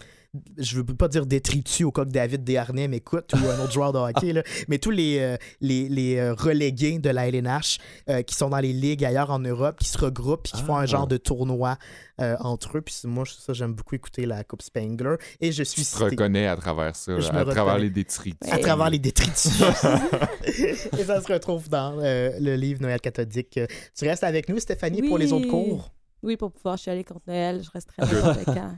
[0.59, 3.93] je veux pas dire détritus au cas que David Desharnais m'écoute ou un autre joueur
[3.93, 8.23] de hockey, là, mais tous les, euh, les, les, euh, relégués de la LNH euh,
[8.23, 10.83] qui sont dans les ligues ailleurs en Europe, qui se regroupent et qui font un
[10.83, 10.87] Ah.
[10.87, 11.77] genre de tournoi
[12.21, 12.81] euh, entre eux.
[12.81, 15.17] Puis moi, ça, j'aime beaucoup écouter la Coupe Spengler.
[15.41, 17.85] Et je suis Tu te reconnais à travers ça, Je à travers reconnais.
[17.85, 18.53] les détritus.
[18.53, 19.61] à travers les détritus.
[20.47, 23.59] et ça se retrouve dans euh, le livre Noël cathodique.
[23.97, 25.39] Tu restes avec nous, Stéphanie, pour les Oui.
[25.41, 25.93] autres cours?
[26.23, 28.73] oui, pour pouvoir chialer contre Noël, je resterai n'importe quand.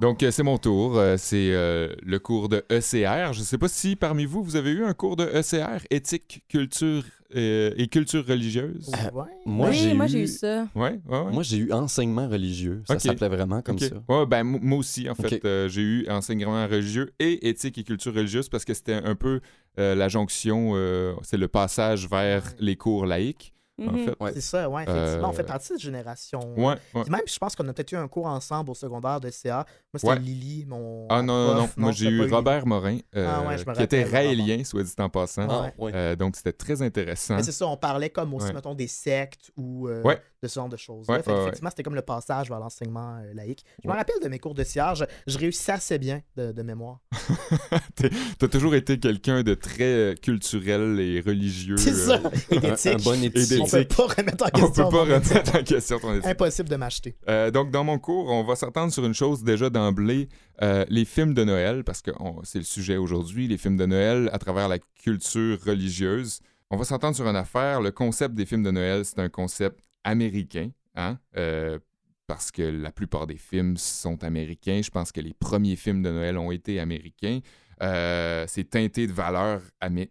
[0.00, 0.96] Donc, euh, c'est mon tour.
[0.96, 3.34] Euh, c'est euh, le cours de ECR.
[3.34, 6.42] Je ne sais pas si parmi vous, vous avez eu un cours de ECR, éthique,
[6.48, 7.02] culture
[7.36, 8.90] euh, et culture religieuse.
[8.94, 9.24] Euh, Ouais.
[9.44, 10.08] Moi, oui, j'ai moi, eu...
[10.08, 10.68] j'ai eu ça.
[10.74, 11.32] Ouais, ouais, ouais.
[11.32, 12.82] Moi, j'ai eu enseignement religieux.
[12.88, 13.96] Ça s'appelait vraiment comme ça.
[14.08, 17.84] Ouais, ben, mo- moi aussi, en fait, euh, j'ai eu enseignement religieux et éthique et
[17.84, 19.40] culture religieuse parce que c'était un peu
[19.78, 23.52] euh, la jonction, euh, c'est le passage vers les cours laïques,
[23.88, 24.04] en Mhm.
[24.06, 24.14] fait.
[24.20, 24.32] Ouais.
[24.34, 25.28] C'est ça, ouais, effectivement.
[25.28, 26.40] On Euh, fait partie de cette génération.
[26.56, 27.02] Ouais, ouais.
[27.02, 29.64] Puis Même, je pense qu'on a peut-être eu un cours ensemble au secondaire de CA.
[29.92, 30.18] Moi, c'était Ouais.
[30.18, 31.06] Lily, mon.
[31.08, 31.68] Ah non, non, non.
[31.76, 32.30] Moi, j'ai eu.
[32.30, 35.46] Robert Morin, euh, Ah qui était raélien, soit dit en passant.
[35.48, 35.92] Ah, ouais.
[35.94, 37.36] Euh, donc, c'était très intéressant.
[37.36, 38.52] Mais c'est ça, on parlait comme aussi, Ouais.
[38.52, 40.20] mettons, des sectes ou euh, Ouais.
[40.42, 41.06] De ce genre de choses.
[41.08, 43.64] Ouais, ouais, effectivement, c'était comme le passage vers l'enseignement euh, laïque.
[43.84, 46.62] Je me rappelle de mes cours de CA, je, je réussis assez bien de, de
[46.62, 47.00] mémoire.
[48.38, 51.76] T'as toujours été quelqu'un de très euh, culturel et religieux.
[51.76, 53.04] C'est euh, ça, et Un, d'éthique.
[53.04, 53.60] bon Et éthique.
[53.60, 53.96] On peut d'éthique.
[53.96, 54.84] pas remettre en On question.
[54.90, 56.26] peut pas remettre en question ton éthique.
[56.26, 57.16] Impossible de m'acheter.
[57.28, 60.28] Euh, donc, dans mon cours, on va s'entendre sur une chose déjà d'emblée,
[60.62, 62.10] euh, les films de Noël, parce que
[62.44, 66.40] c'est le sujet aujourd'hui, les films de Noël à travers la culture religieuse.
[66.70, 67.80] On va s'entendre sur une affaire.
[67.80, 71.18] Le concept des films de Noël, c'est un concept américain, hein?
[71.36, 71.78] Euh,
[72.26, 74.80] parce que la plupart des films sont américains.
[74.84, 77.40] Je pense que les premiers films de Noël ont été américains.
[77.82, 80.10] Euh, c'est teinté de valeurs amé-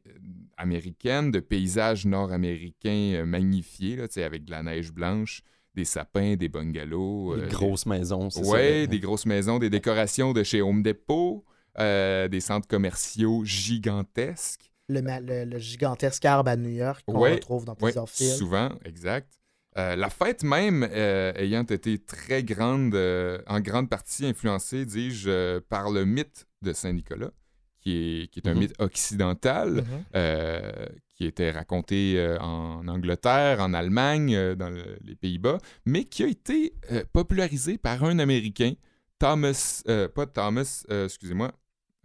[0.58, 5.44] américaines, de paysages nord-américains euh, magnifiés, là, avec de la neige blanche,
[5.76, 7.36] des sapins, des bungalows.
[7.38, 8.50] Des euh, grosses maisons, c'est ça.
[8.52, 11.46] Ouais, des grosses maisons, des décorations de chez Home Depot,
[11.78, 14.74] euh, des centres commerciaux gigantesques.
[14.90, 18.36] Le, le- le gigantesque arbre à New York qu'on Ouais, retrouve dans Ouais, plusieurs films.
[18.36, 19.39] souvent, exact.
[19.78, 25.60] Euh, la fête même euh, ayant été très grande, euh, en grande partie influencée, dis-je,
[25.60, 27.30] par le mythe de Saint-Nicolas,
[27.80, 28.60] qui est, qui est un Mhm.
[28.60, 29.84] mythe occidental, Mhm.
[30.16, 30.72] euh,
[31.16, 36.74] qui était raconté en Angleterre, en Allemagne, dans le- les Pays-Bas, mais qui a été
[37.14, 38.74] popularisé par un Américain,
[39.20, 41.52] Thomas, euh, pas Thomas, excusez-moi,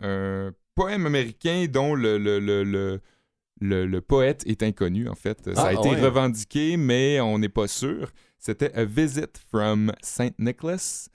[0.03, 3.01] un poème américain dont le, le, le,
[3.61, 5.55] le, poète est inconnu, en fait.
[5.55, 6.01] Ça a Ah, été ouais.
[6.01, 8.11] revendiqué, mais on n'est pas sûr.
[8.39, 10.35] C'était A Visit from St.
[10.39, 11.09] Nicholas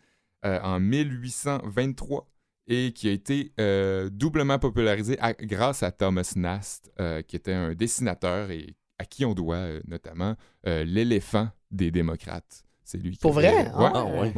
[0.46, 2.28] euh, en 1823
[2.68, 7.54] et qui a été euh, doublement popularisé à- grâce à Thomas Nast, euh, qui était
[7.54, 10.36] un dessinateur et à qui on doit euh, notamment
[10.68, 12.64] euh, l'éléphant des démocrates.
[12.84, 13.64] C'est lui qui Pour avait- vrai?
[13.76, 13.92] Ouais.
[13.94, 14.34] Ah, ouais.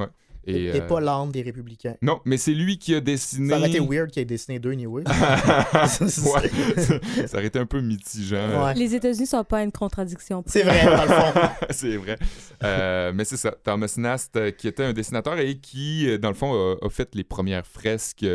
[0.48, 1.96] Et, Et, euh, pas l'âme des républicains.
[2.02, 3.50] Non, mais c'est lui qui a dessiné.
[3.50, 5.04] Ça aurait été weird qu'il ait dessiné deux anyway.
[5.08, 5.82] ouais,
[7.28, 8.66] ça aurait été un peu mitigant.
[8.66, 8.74] Ouais.
[8.74, 10.44] Les États-Unis sont pas une contradiction.
[10.48, 11.40] C'est vrai, dans le fond.
[11.70, 12.18] c'est vrai.
[12.64, 13.52] Euh, mais c'est ça.
[13.64, 17.14] Thomas Nast, euh, qui était un dessinateur et qui, dans le fond, a, a fait
[17.16, 18.26] les premières fresques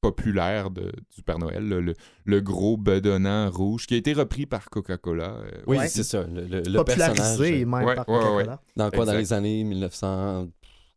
[0.00, 1.66] populaires de- du Père Noël.
[1.66, 1.94] le,
[2.26, 5.36] le gros bedonnant rouge, qui a été repris par Coca-Cola.
[5.38, 5.88] euh, Oui, Ouais.
[5.88, 6.24] c'est ça.
[6.24, 7.16] Le, le- le personnage.
[7.16, 8.22] Popularisé même Ouais, par ouais, ouais.
[8.24, 8.60] Coca-Cola.
[8.76, 10.48] Dans quoi, dans les années 1900,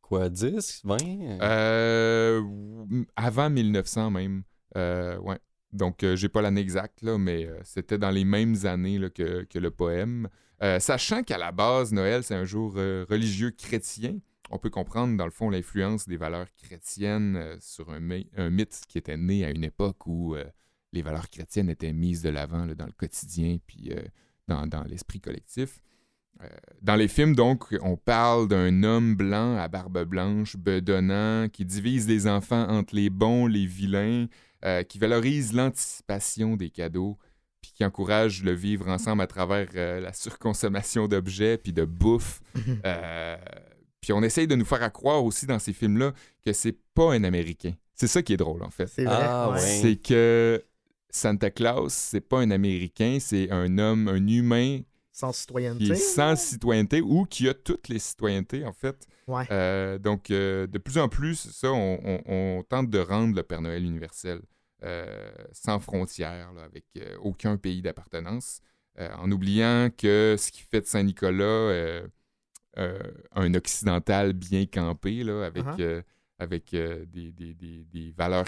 [0.07, 0.97] quoi, 10, 20?
[1.41, 2.41] Euh,
[3.15, 4.43] avant 1900 même.
[4.75, 5.37] Euh, ouais.
[5.73, 9.09] Donc, euh, j'ai pas l'année exacte, là, mais euh, c'était dans les mêmes années là,
[9.09, 10.29] que, que le poème.
[10.63, 14.17] Euh, sachant qu'à la base, Noël, c'est un jour euh, religieux chrétien,
[14.49, 18.49] on peut comprendre, dans le fond, l'influence des valeurs chrétiennes euh, sur un, my- un
[18.49, 20.45] mythe qui était né à une époque où euh,
[20.93, 24.01] les valeurs chrétiennes étaient mises de l'avant dans le quotidien puis euh,
[24.47, 25.81] dans, dans l'esprit collectif.
[26.41, 26.47] Euh,
[26.81, 32.07] dans les films, donc, on parle d'un homme blanc à barbe blanche, bedonnant, qui divise
[32.07, 34.27] les enfants entre les bons, les vilains,
[34.65, 37.17] euh, qui valorise l'anticipation des cadeaux,
[37.61, 42.41] puis qui encourage le vivre ensemble à travers euh, la surconsommation d'objets puis de bouffe.
[42.85, 43.37] Euh,
[44.01, 47.13] puis on essaye de nous faire à croire aussi dans ces films-là que c'est pas
[47.13, 47.73] un Américain.
[47.93, 48.87] C'est ça qui est drôle, en fait.
[48.87, 49.15] C'est vrai.
[49.19, 49.59] Ah, ouais.
[49.59, 50.63] C'est que
[51.09, 54.79] Santa Claus, c'est pas un Américain, c'est un homme, un humain
[55.19, 55.85] Sans qui citoyenneté.
[55.91, 59.07] est sans citoyenneté ou qui a toutes les citoyennetés, en fait.
[59.27, 59.45] Ouais.
[59.49, 63.41] Euh, donc, euh, de plus en plus, ça, on, on- on tente de rendre le
[63.41, 64.41] Père Noël universel,
[64.83, 66.85] euh, sans frontières, là, avec
[67.21, 68.61] aucun pays d'appartenance,
[68.99, 72.03] en oubliant que ce qui fait de Saint-Nicolas
[72.75, 76.03] un occidental bien campé, là, avec, Uh-huh.
[76.37, 78.45] avec des, des- des- des valeurs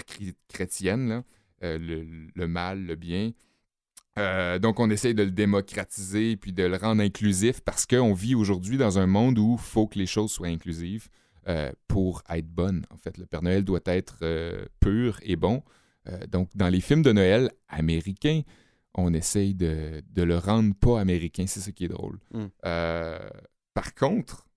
[0.48, 1.24] chrétiennes, là,
[1.62, 3.32] le, le mal, le bien.
[4.20, 8.34] Euh, donc, on essaye de le démocratiser puis de le rendre inclusif parce qu'on vit
[8.34, 11.08] aujourd'hui dans un monde où il faut que les choses soient inclusives
[11.48, 12.84] euh, pour être bonnes.
[12.90, 15.62] En fait, le Père Noël doit être euh, pur et bon.
[16.28, 18.40] Donc, dans les films de Noël américains,
[18.94, 21.44] on essaye de, de le rendre pas américain.
[21.46, 22.18] C'est ça qui est drôle.
[22.32, 22.46] Mm.
[22.64, 23.30] Euh,
[23.74, 24.48] par contre,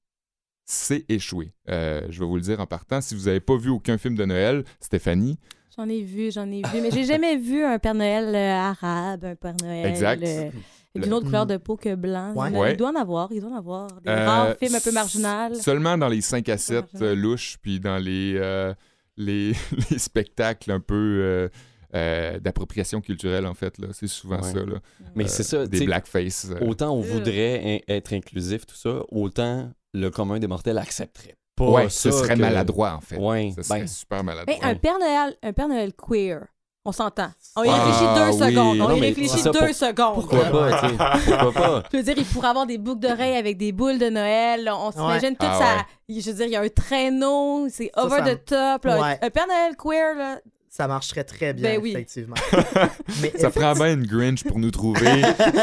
[0.65, 1.53] c'est échoué.
[1.67, 3.01] Je vais vous le dire en partant.
[3.01, 5.37] Si vous n'avez pas vu aucun film de Noël, Stéphanie,
[5.75, 9.25] J'en ai vu, j'en ai vu, mais j'ai jamais vu un Père Noël euh, arabe,
[9.25, 10.23] un Père Noël Exact.
[10.23, 10.49] euh,
[10.95, 12.33] d'une autre couleur de peau que blanc.
[12.35, 12.49] Ouais.
[12.51, 12.75] Il, Ouais.
[12.75, 13.87] doit en avoir, il doit en avoir.
[14.01, 15.55] Des Euh, rares films un peu marginaux.
[15.55, 17.03] Seulement dans les 5 à 7 marginal.
[17.11, 18.73] euh, louches, puis dans les, euh,
[19.17, 19.53] les,
[19.91, 21.49] les spectacles un peu euh,
[21.95, 23.77] euh, d'appropriation culturelle, en fait.
[23.79, 23.87] là.
[23.93, 24.53] C'est souvent Ouais.
[24.53, 24.59] ça.
[24.59, 24.79] Là.
[25.15, 26.49] Mais Euh, c'est ça, Des blackface.
[26.51, 26.65] euh.
[26.67, 27.05] autant on Euh.
[27.07, 32.35] voudrait être inclusif, tout ça, autant le commun des mortels accepterait pas ouais, ce serait
[32.35, 33.17] que- maladroit, en fait.
[33.17, 34.55] Ouais, Ce serait ben, super maladroit.
[34.61, 36.45] Mais un Père Noël, un Père Noël queer,
[36.85, 37.29] on s'entend.
[37.55, 38.49] On y Ah, réfléchit deux oui.
[38.51, 38.81] secondes.
[38.81, 40.13] On Non, y réfléchit deux pour- secondes.
[40.15, 41.83] pourquoi pas, tu sais, pourquoi pas?
[41.91, 44.69] Je veux dire, il pourrait avoir des boucles d'oreilles avec des boules de Noël.
[44.73, 45.85] On s'imagine tout Ah ça.
[46.09, 48.85] Je veux dire, il y a un traîneau, c'est over ça the top.
[48.85, 49.01] là.
[49.01, 49.19] Ouais.
[49.21, 50.39] Un Père Noël queer, là.
[50.75, 51.91] Ça marcherait très bien, Ben oui.
[51.91, 52.33] effectivement.
[53.21, 55.21] Mais Ça prend bien une Grinch pour nous trouver,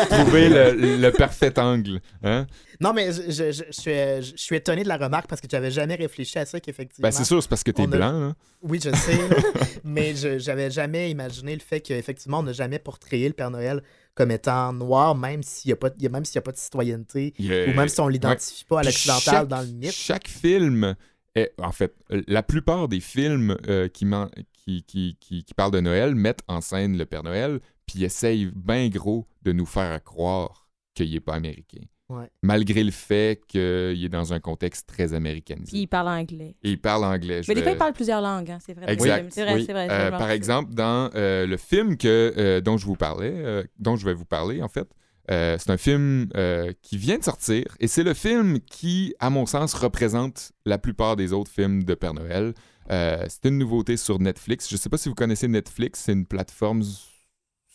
[0.08, 2.00] trouver le, le parfait angle.
[2.22, 2.46] Hein?
[2.78, 5.96] Non, mais je, je- suis, je suis étonné de la remarque parce que j'avais jamais
[5.96, 7.08] réfléchi à ça qu'effectivement.
[7.08, 8.34] Ben, c'est sûr, c'est parce que t'es On a- blanc.
[8.62, 9.18] Oui, je sais,
[9.84, 13.82] mais je j'avais jamais imaginé le fait qu'effectivement, on n'a jamais portrayé le Père Noël
[14.14, 16.42] comme étant noir, même s'il n'y a, pas- il y a- même s'il y a
[16.42, 19.92] pas de citoyenneté, ou même si on l'identifie pas à l'occidental dans le mythe.
[19.92, 20.94] Chaque film
[21.34, 21.94] est, en fait,
[22.26, 26.42] la plupart des films euh, qui, man- qui, qui, qui, qui parlent de Noël mettent
[26.48, 31.20] en scène le Père Noël, puis essayent bien gros de nous faire croire qu'il n'est
[31.20, 31.80] pas américain.
[32.08, 32.28] Ouais.
[32.42, 33.60] Malgré le fait qu'il
[34.04, 35.70] est dans un contexte très américanisé.
[35.70, 36.56] Puis il parle anglais.
[36.64, 37.44] Et il parle anglais.
[37.44, 38.92] je Mais des fois, il parle plusieurs langues, hein, c'est vrai.
[38.92, 39.32] Exact.
[39.32, 39.64] C'est vrai, Oui.
[39.64, 39.88] c'est vrai.
[39.88, 43.62] Euh, je par exemple, dans euh, le film que, euh, dont je vous parlais, euh,
[43.78, 44.88] dont je vais vous parler, en fait,
[45.30, 49.30] euh, c'est un film euh, qui vient de sortir et c'est le film qui, à
[49.30, 52.54] mon sens, représente la plupart des autres films de Père Noël.
[52.90, 54.68] Euh, c'est une nouveauté sur Netflix.
[54.68, 56.82] Je ne sais pas si vous connaissez Netflix, c'est une plateforme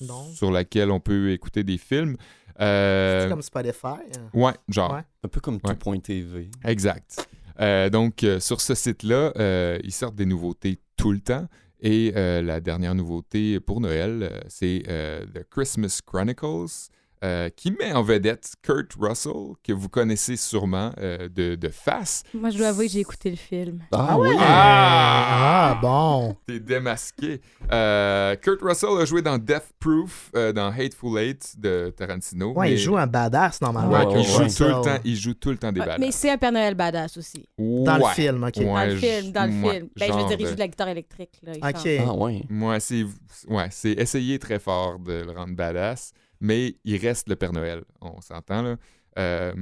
[0.01, 0.25] Non.
[0.33, 2.17] sur laquelle on peut écouter des films.
[2.59, 3.87] Euh, C'est comme Spotify.
[4.17, 4.29] hein.
[4.33, 4.93] Ouais, genre.
[4.93, 5.01] Ouais.
[5.23, 5.75] Un peu comme Ouais.
[5.75, 6.49] tout.tv.
[6.63, 7.27] Exact.
[7.61, 11.47] Euh, donc, euh, sur ce site-là, euh, ils sortent des nouveautés tout le temps.
[11.81, 16.89] Et euh, la dernière nouveauté pour Noël, euh, c'est euh, The Christmas Chronicles,
[17.25, 22.23] euh, qui met en vedette Kurt Russell, que vous connaissez sûrement euh, de, de face.
[22.33, 23.79] Moi, je dois avouer que j'ai écouté le film.
[23.91, 24.29] Ah, oui!
[24.39, 25.71] Ah!
[25.71, 26.35] Ah, bon.
[26.47, 27.41] T'es démasqué.
[27.71, 32.51] Euh, Kurt Russell a joué dans Death Proof, euh, dans Hateful Eight de Tarantino.
[32.53, 33.91] Ouais, mais- il joue un badass normalement.
[34.11, 34.49] Ouais, il, joue ouais.
[34.49, 35.99] tout le temps, il joue tout le temps des badass.
[35.99, 37.47] mais c'est un Père Noël badass aussi.
[37.57, 38.53] Dans le film, ok.
[38.57, 38.65] Ouais.
[38.65, 39.89] Dans le film, dans le ouais, film.
[39.97, 41.39] Ben, je veux dire, il de- joue de la guitare électrique.
[41.43, 41.73] Là, il Ok.
[41.99, 42.07] chante.
[42.09, 42.41] Ah, ouais.
[42.49, 43.03] Moi, c'est
[43.47, 47.83] ouais, c'est essayer très fort de le rendre badass, mais il reste le Père Noël,
[48.01, 48.77] on s'entend là.
[49.17, 49.53] Euh,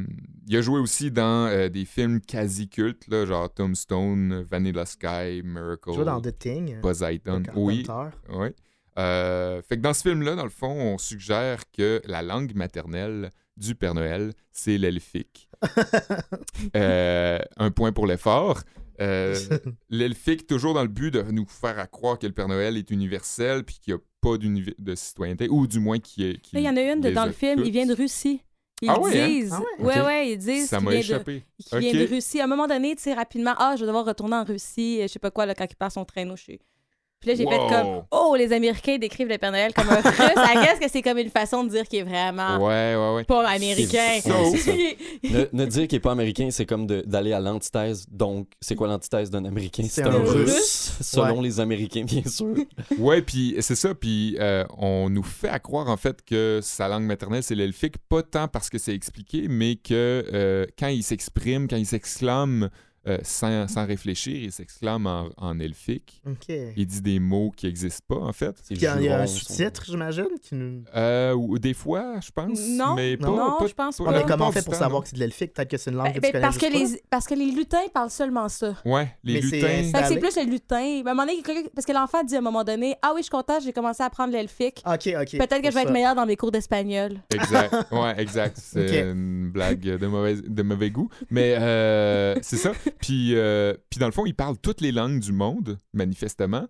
[0.47, 5.41] il a joué aussi dans euh, des films quasi cultes, là, genre Tombstone, Vanilla Sky,
[5.43, 6.81] Miracle, Il joue dans The Thing.
[7.39, 7.85] De Oui.
[8.97, 13.29] Euh, fait que dans ce film-là, dans le fond, on suggère que la langue maternelle
[13.57, 15.49] du Père Noël, c'est l'elfique.
[16.73, 18.61] Un point pour l'effort.
[19.01, 19.35] Euh,
[19.89, 22.89] L'elfique, toujours dans le but de nous faire à croire que le Père Noël est
[22.91, 26.39] universel puis qu'il n'y a pas de citoyenneté, ou du moins qui est.
[26.41, 28.41] qui il y en a une de- dans le film, il vient de Russie.
[28.81, 29.27] Ils Ah ouais, hein?
[29.27, 29.53] disent.
[29.53, 29.85] Ah ouais?
[29.85, 30.05] ouais, Ok.
[30.07, 31.43] ouais, ils disent Ça qu'il m'a vient, de, échappé.
[31.57, 31.95] qu'il vient Ok.
[32.09, 32.41] de Russie.
[32.41, 35.07] À un moment donné, tu sais, rapidement, ah, je vais devoir retourner en Russie, je
[35.07, 36.59] sais pas quoi, là, quand il passe son traîneau chez.
[37.23, 40.03] Puis là, j'ai fait comme, oh, les Américains décrivent le Père Noël comme un russe.
[40.19, 43.23] I guess que c'est comme une façon de dire qu'il est vraiment Ouais, ouais, ouais.
[43.23, 44.19] pas américain.
[44.21, 44.71] C'est- ouais, c'est ça.
[45.23, 48.05] Ne, ne dire qu'il n'est pas américain, c'est comme de- d'aller à l'antithèse.
[48.11, 49.83] Donc, c'est quoi l'antithèse d'un américain?
[49.83, 50.97] C'est C'est un un russe, Russe.
[51.01, 51.43] selon Ouais.
[51.43, 52.53] les Américains, bien sûr.
[52.99, 56.87] Ouais, puis c'est ça, puis euh, on nous fait à croire en fait que sa
[56.89, 61.03] langue maternelle c'est l'elfique, pas tant parce que c'est expliqué, mais que euh, quand il
[61.03, 62.69] s'exprime, quand il s'exclame
[63.07, 66.21] euh, sans, sans réfléchir, il s'exclame en, en elfique.
[66.75, 68.55] Il dit des mots qui n'existent pas, en fait.
[68.69, 70.83] Il y a un sous-titre, j'imagine, qui nous.
[70.95, 72.59] Euh, ou des fois, je pense.
[72.59, 74.11] Non, mais pas, non, pas- je pense pas- pas.
[74.13, 75.01] Ah, mais comment on fait pour savoir non.
[75.01, 75.53] que c'est de l'elfique?
[75.53, 77.33] Peut-être que c'est une langue Ben, que ben, tu connais parce, que les, parce que
[77.35, 78.73] les lutins parlent seulement ça.
[78.85, 80.01] Ouais, les Mais lutins.
[80.07, 81.01] C'est plus le lutin.
[81.03, 83.11] Ben, à un moment donné, quelqu'un- parce que l'enfant dit à un moment donné Ah
[83.13, 84.81] oui, je suis content, j'ai commencé à apprendre l'elfique.
[84.83, 84.95] pas.
[84.95, 85.31] OK, OK.
[85.37, 87.17] Peut-être que je vais être meilleur dans mes cours d'espagnol.
[87.33, 87.73] Exact.
[87.91, 88.57] Ouais, exact.
[88.61, 91.09] C'est une blague de mauvais, de mauvais goût.
[91.29, 92.71] Mais euh, c'est ça.
[93.01, 96.67] Puis, euh, puis dans le fond, il parle toutes les langues du monde, manifestement.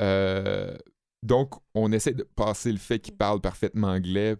[0.00, 0.76] Euh,
[1.22, 4.36] donc, on essaie de passer le fait qu'il parle parfaitement anglais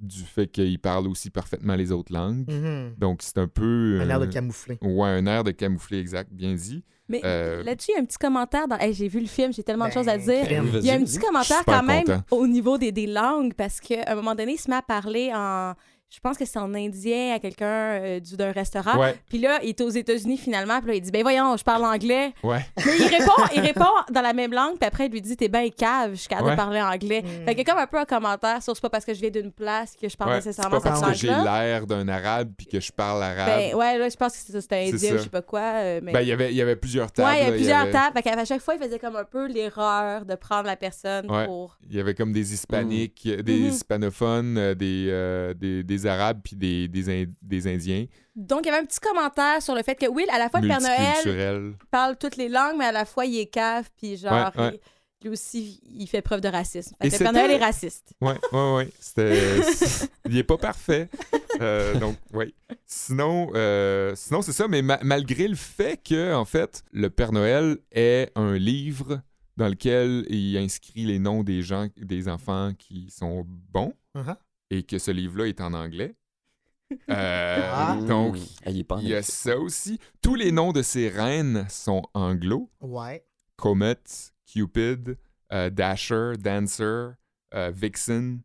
[0.00, 2.48] du fait qu'il parle aussi parfaitement les autres langues.
[2.48, 2.94] Mhm.
[2.98, 3.98] Donc, c'est un peu...
[4.00, 4.78] Un air de euh, camoufler.
[4.80, 6.84] Ouais, un air de camoufler, exact, bien dit.
[7.08, 8.68] Mais Euh, là-dessus, il y a un petit commentaire.
[8.68, 8.76] Dans...
[8.78, 10.44] Hey, j'ai vu le film, j'ai tellement de Ben, choses à dire.
[10.44, 10.70] crème.
[10.74, 12.22] Il y a un petit commentaire quand même content.
[12.30, 15.32] au niveau des, des langues parce qu'à un moment donné, il se met à parler
[15.34, 15.72] en.
[16.10, 18.98] Je pense que c'est en indien à quelqu'un euh, du- d'un restaurant.
[18.98, 20.78] Ouais, Puis là, il est aux États-Unis finalement.
[20.80, 22.32] Puis là, il dit Ben voyons, je parle anglais.
[22.42, 22.64] ouais.
[22.86, 24.78] Mais il répond, il répond dans la même langue.
[24.78, 26.54] Puis après, il lui dit T'es bien cave, je suis capable Ouais.
[26.54, 27.22] de parler anglais.
[27.22, 27.44] Mm.
[27.46, 29.52] Fait a comme un peu un commentaire sur c'est pas parce que je viens d'une
[29.52, 30.40] place que je parle ouais.
[30.40, 31.62] C'est nécessairement pas cette parce que j'ai langue-là.
[31.66, 33.46] l'air d'un arabe puis que je parle arabe.
[33.46, 35.16] Ben ouais, là, je pense que c'est ça, c'était C'est indien ça.
[35.18, 35.60] je sais pas quoi.
[35.60, 36.12] euh, mais...
[36.12, 37.28] Ben, il y avait- il y avait plusieurs tables.
[37.28, 37.56] ouais, il y a là.
[37.56, 38.16] plusieurs avait- tables.
[38.16, 41.44] Fait qu'à chaque fois, il faisait comme un peu l'erreur de prendre la personne Ouais.
[41.44, 41.76] pour.
[41.90, 43.66] Il y avait comme des hispaniques, euh, des Mhm.
[43.68, 48.06] hispanophones, euh, des, euh, des, des arabes puis des, des, Ind- des indiens.
[48.36, 50.60] Donc, il y avait un petit commentaire sur le fait que, oui, à la fois,
[50.60, 54.16] le Père Noël parle toutes les langues, mais à la fois, il est cave, puis
[54.16, 54.70] genre, Ouais, ouais.
[54.74, 54.80] il-
[55.20, 56.94] lui aussi, il fait preuve de racisme.
[57.02, 58.12] Fait que le Père Noël est raciste.
[58.20, 58.88] Ouais, ouais, ouais.
[59.00, 59.62] C'était.
[59.64, 61.08] c'est- il est pas parfait.
[61.60, 62.54] Euh, donc, ouais.
[62.86, 67.32] Sinon, euh, sinon c'est ça, mais ma- malgré le fait que, en fait, le Père
[67.32, 69.20] Noël est un livre
[69.56, 74.36] dans lequel il inscrit les noms des gens, des enfants qui sont bons, Mhm.
[74.70, 76.14] Et que ce livre-là est en anglais.
[77.10, 77.98] Euh, Ah.
[78.08, 79.98] Donc, il y a ça aussi.
[80.22, 82.70] Tous les noms de ces reines sont anglo.
[82.80, 83.26] Ouais.
[83.56, 83.96] Comet,
[84.50, 85.18] Cupid,
[85.52, 87.10] euh, Dasher, Dancer,
[87.54, 88.40] euh, Vixen.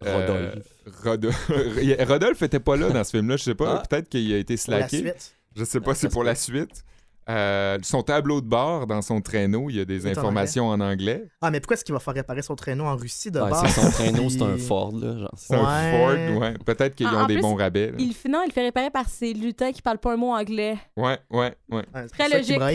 [0.00, 0.66] Rodolphe.
[1.04, 1.30] Rodo-
[2.08, 3.78] Rodolphe était pas là dans ce film-là, je sais pas.
[3.78, 3.86] Ah.
[3.88, 4.98] Peut-être qu'il a été Pour la slacké.
[5.12, 5.36] suite.
[5.54, 6.84] Je sais pas, Ah, c'est pour la suite.
[7.28, 10.80] Euh, son tableau de bord dans son traîneau, il y a des en informations en
[10.80, 11.26] anglais.
[11.40, 13.62] Ah, mais pourquoi est-ce qu'il va faire réparer son traîneau en Russie de Ouais, base?
[13.66, 15.28] c'est son traîneau, c'est un Ford, là.
[15.36, 15.90] C'est un.
[15.90, 16.54] Ford, ouais.
[16.66, 17.86] Peut-être qu'ils En- ont des plus, bons rabais.
[17.92, 17.96] là.
[17.98, 20.76] Il, non, il le fait réparer par ses lutins qui parlent pas un mot anglais.
[20.96, 21.84] Ouais, ouais, ouais.
[21.94, 22.74] Ouais, Très logique, très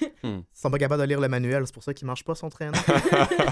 [0.00, 0.14] Logique.
[0.22, 2.48] Ils sont pas capables de lire le manuel, c'est pour ça qu'il marche pas son
[2.48, 2.72] traîneau.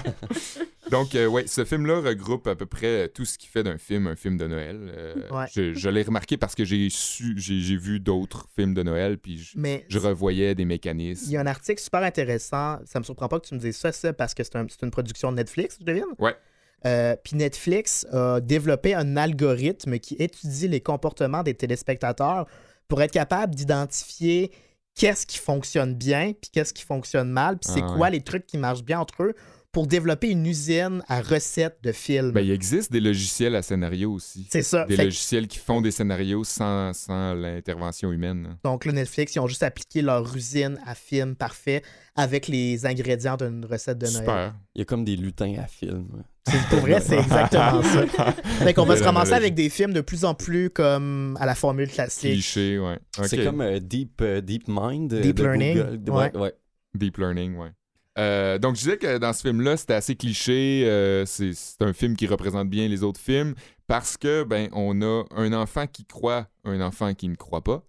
[0.91, 4.07] Donc, euh, ouais, ce film-là regroupe à peu près tout ce qui fait d'un film
[4.07, 4.91] un film de Noël.
[4.95, 5.45] Euh, Ouais.
[5.53, 9.17] Je, je l'ai remarqué parce que j'ai su, j'ai j'ai vu d'autres films de Noël,
[9.19, 11.31] puis je, Mais je revoyais des il mécanismes.
[11.31, 12.79] y a un article super intéressant.
[12.85, 14.81] Ça me surprend pas que tu me dises ça, ça parce que c'est un- c'est
[14.83, 16.05] une production de Netflix, je devine?
[16.17, 16.35] Ouais.
[16.85, 22.47] Euh, Puis Netflix a développé un algorithme qui étudie les comportements des téléspectateurs
[22.87, 24.51] pour être capable d'identifier
[24.99, 28.11] qu'est-ce qui fonctionne bien, puis qu'est-ce qui fonctionne mal, puis c'est Ah quoi ouais.
[28.11, 29.33] les trucs qui marchent bien entre eux
[29.71, 32.31] pour développer une usine à recettes de films.
[32.31, 34.47] Ben, il existe des logiciels à scénario aussi.
[34.51, 34.85] c'est ça.
[34.85, 38.47] Des Fait que- logiciels qui font des scénarios sans, sans l'intervention humaine.
[38.51, 38.57] hein.
[38.63, 41.83] donc là, Netflix, ils ont juste appliqué leur usine à film parfait
[42.15, 44.17] avec les ingrédients d'une recette de Noël.
[44.19, 44.55] Super.
[44.75, 46.23] Il y a comme des lutins à film.
[46.47, 48.05] C'est- Pour vrai, c'est exactement ça.
[48.63, 51.55] Fait qu'on va se ramasser avec des films de plus en plus comme à la
[51.55, 52.31] formule classique.
[52.31, 52.99] Cliché, ouais.
[53.23, 55.13] C'est comme euh, Deep, euh, Deep Mind.
[55.13, 55.97] Deep de Learning.
[55.97, 56.35] De- ouais.
[56.37, 56.53] ouais.
[56.95, 57.69] Deep Learning, ouais.
[58.17, 60.83] Euh, donc, je disais que dans ce film-là, c'était assez cliché.
[60.85, 63.53] euh, c'est un film qui représente bien les autres films
[63.87, 67.83] parce que, ben, on a un enfant qui croit, un enfant qui ne croit pas.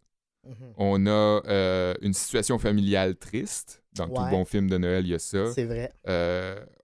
[0.47, 0.55] Mhm.
[0.77, 1.11] On a
[1.49, 3.83] euh, une situation familiale triste.
[3.97, 5.51] Dans tout bon film de Noël, il y a ça.
[5.53, 5.93] C'est vrai.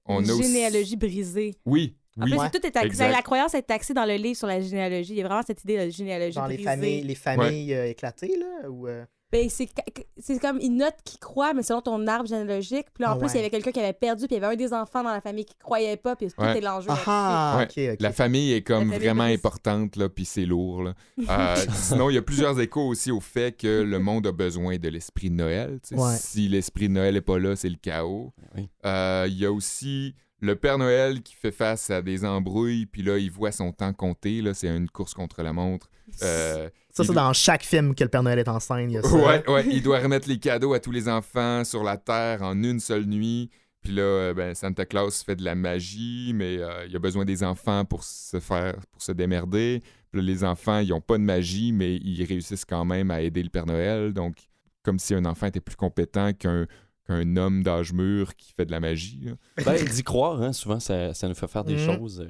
[0.08, 0.44] On Une a aussi...
[0.44, 1.54] généalogie brisée.
[1.64, 2.50] Oui, En plus, Ouais.
[2.50, 2.86] tout est axé.
[2.86, 3.12] Exact.
[3.12, 5.12] La croyance est axée dans le livre sur la généalogie.
[5.12, 6.70] Il y a vraiment cette idée de généalogie Dans les brisée.
[6.70, 8.70] familles, les familles euh, éclatées, là?
[8.70, 12.86] Ou, euh, Ben, c'est comme une note qui croit, mais selon ton arbre généalogique.
[12.94, 13.32] Puis là, en Ah plus, ouais.
[13.34, 15.10] il y avait quelqu'un qui avait perdu, puis il y avait un des enfants dans
[15.12, 16.58] la famille qui croyait pas, puis tout Ouais.
[16.58, 16.88] est l'enjeu.
[17.06, 17.64] Ah, Ouais.
[17.64, 18.00] ok, ok.
[18.00, 20.82] La famille est comme famille vraiment importante, là, puis c'est lourd.
[20.84, 20.94] là.
[21.28, 24.76] Euh, sinon, il y a plusieurs échos aussi au fait que le monde a besoin
[24.78, 25.80] de l'esprit de Noël.
[25.92, 26.14] Ouais.
[26.16, 28.32] Si l'esprit de Noël n'est pas là, c'est le chaos.
[28.54, 28.68] Oui.
[28.86, 33.02] Euh, Il y a aussi le Père Noël qui fait face à des embrouilles, puis
[33.02, 34.40] là, il voit son temps compter.
[34.40, 35.90] là, C'est une course contre la montre.
[36.22, 38.90] Euh, Ça, c'est dans chaque film que le Père Noël est en scène.
[38.90, 39.14] Il y a ça.
[39.14, 42.62] Ouais, ouais, il doit remettre les cadeaux à tous les enfants sur la Terre en
[42.62, 43.50] une seule nuit.
[43.82, 47.24] Puis là, euh, ben, Santa Claus fait de la magie, mais euh, il a besoin
[47.24, 49.82] des enfants pour se faire, pour se démerder.
[50.10, 53.20] Puis là, les enfants, ils ont pas de magie, mais ils réussissent quand même à
[53.20, 54.12] aider le Père Noël.
[54.12, 54.36] Donc,
[54.82, 56.66] comme si un enfant était plus compétent qu'un
[57.06, 59.28] qu'un homme d'âge mûr qui fait de la magie.
[59.64, 61.94] Ben, d'y croire, hein, souvent, ça, ça nous fait faire des Mhm.
[61.98, 62.26] choses.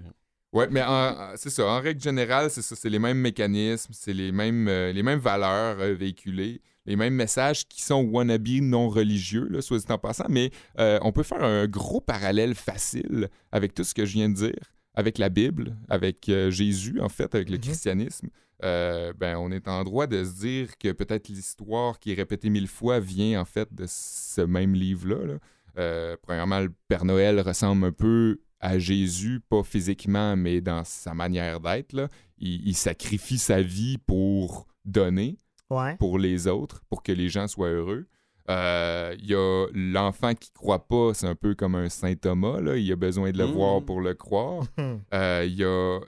[0.57, 0.83] Ouais, mais
[1.37, 1.67] c'est ça.
[1.67, 2.75] En règle générale, c'est ça.
[2.77, 6.61] C'est les mêmes mécanismes, c'est les mêmes, euh, les mêmes valeurs euh, véhiculées.
[6.87, 11.01] les mêmes messages qui sont wannabe non religieux, là, soit dit en passant, mais euh,
[11.03, 14.55] on peut faire un gros parallèle facile avec tout ce que je viens de dire,
[14.95, 17.63] avec la Bible, avec Jésus, en fait, avec le Mhm.
[17.63, 18.29] christianisme.
[18.63, 22.69] Ben, on est en droit de se dire que peut-être l'histoire qui est répétée mille
[22.69, 25.27] fois vient en fait de ce même livre-là.
[25.27, 26.17] là.
[26.23, 31.61] Premièrement, le Père Noël ressemble un peu à Jésus, pas physiquement, mais dans sa manière
[31.61, 32.09] d'être.
[32.39, 35.39] Il, il sacrifie sa vie pour donner
[35.71, 35.97] Ouais.
[35.97, 38.07] pour les autres, pour que les gens soient heureux.
[38.49, 42.61] Euh, Il y a l'enfant qui croit pas, c'est un peu comme un saint Thomas,
[42.61, 42.77] là.
[42.77, 43.51] il a besoin de le Mm.
[43.53, 44.63] voir pour le croire.
[44.79, 44.99] Hmm.
[45.13, 46.01] Euh, Il y a euh,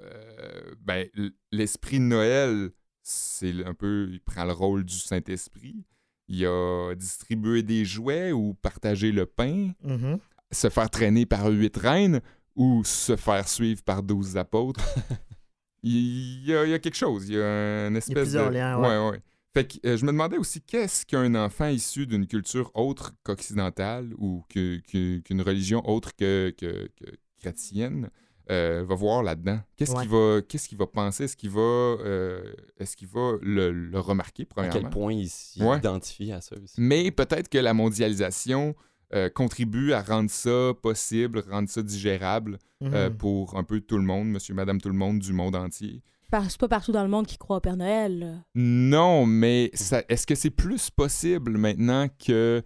[0.80, 1.06] ben,
[1.50, 2.70] l'esprit de Noël,
[3.02, 5.84] c'est un peu, il prend le rôle du Saint-Esprit.
[6.28, 10.18] Il y a distribuer des jouets ou partager le pain, Mhm.
[10.52, 12.20] se faire traîner par huit reines
[12.58, 14.84] ou se faire suivre par douze apôtres.
[15.82, 18.54] il, y a, il y a quelque chose, il y a une espèce plusieurs de...
[18.54, 18.88] liens, ouais.
[18.88, 19.20] ouais, ouais.
[19.54, 24.12] Fait que euh, je me demandais aussi qu'est-ce qu'un enfant issu d'une culture autre qu'occidentale
[24.18, 27.06] ou que- que- qu'une religion autre que, que- que
[27.40, 28.10] chrétienne
[28.50, 29.60] euh, va voir là-dedans?
[29.76, 30.02] Qu'est-ce Ouais.
[30.02, 31.24] qu'il va, qu'est-ce qu'il va penser?
[31.24, 34.80] Est-ce qu'il va, euh, est-ce qu'il va le, le remarquer, À premièrement?
[34.80, 35.78] quel point il s'y Ouais.
[35.78, 36.74] identifie à ça aussi?
[36.78, 38.74] Mais peut-être que la mondialisation
[39.14, 43.16] euh, contribue à rendre ça possible, rendre ça digérable euh, Mhm.
[43.16, 46.02] pour un peu tout le monde, monsieur, madame, tout le monde du monde entier.
[46.30, 48.42] C'est pas partout dans le monde qui croit au Père Noël.
[48.54, 49.70] Non, mais
[50.08, 52.62] est-ce que c'est plus possible maintenant que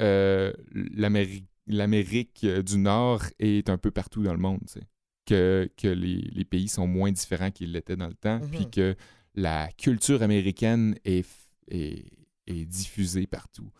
[0.00, 0.52] euh,
[1.66, 4.86] l'Amérique du Nord est un peu partout dans le monde, tu sais?
[5.24, 8.50] que, que les, les pays sont moins différents qu'ils l'étaient dans le temps, Mhm.
[8.50, 8.96] puis que
[9.36, 12.06] la culture américaine est, f- est,
[12.48, 13.70] est diffusée partout.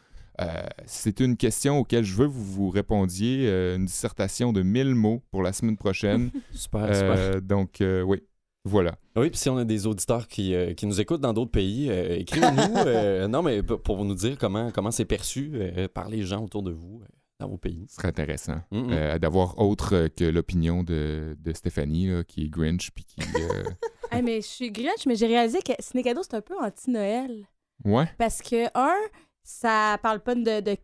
[0.41, 4.63] Euh, c'est une question auquel je veux que vous vous répondiez, euh, une dissertation de
[4.63, 6.31] 1000 mots pour la semaine prochaine.
[6.53, 7.15] Super, super.
[7.19, 8.23] Euh, donc, euh, oui,
[8.65, 8.95] voilà.
[9.17, 11.89] Oui, puis si on a des auditeurs qui, euh, qui nous écoutent dans d'autres pays,
[11.91, 12.77] euh, écrivez-nous.
[12.87, 16.63] euh, non, mais pour nous dire comment comment c'est perçu euh, par les gens autour
[16.63, 17.07] de vous euh,
[17.41, 17.85] dans vos pays.
[17.89, 22.45] Ce serait intéressant Mm, euh, d'avoir autre euh, que l'opinion de, de Stéphanie, là, qui
[22.45, 23.21] est Grinch, puis qui...
[23.21, 23.65] euh,
[24.13, 27.47] Hey, mais je suis Grinch, mais j'ai réalisé que Cadeau, c'est un peu anti-Noël.
[27.85, 28.95] Ouais, Parce que, un,
[29.43, 30.61] ça parle pas de.
[30.61, 30.77] de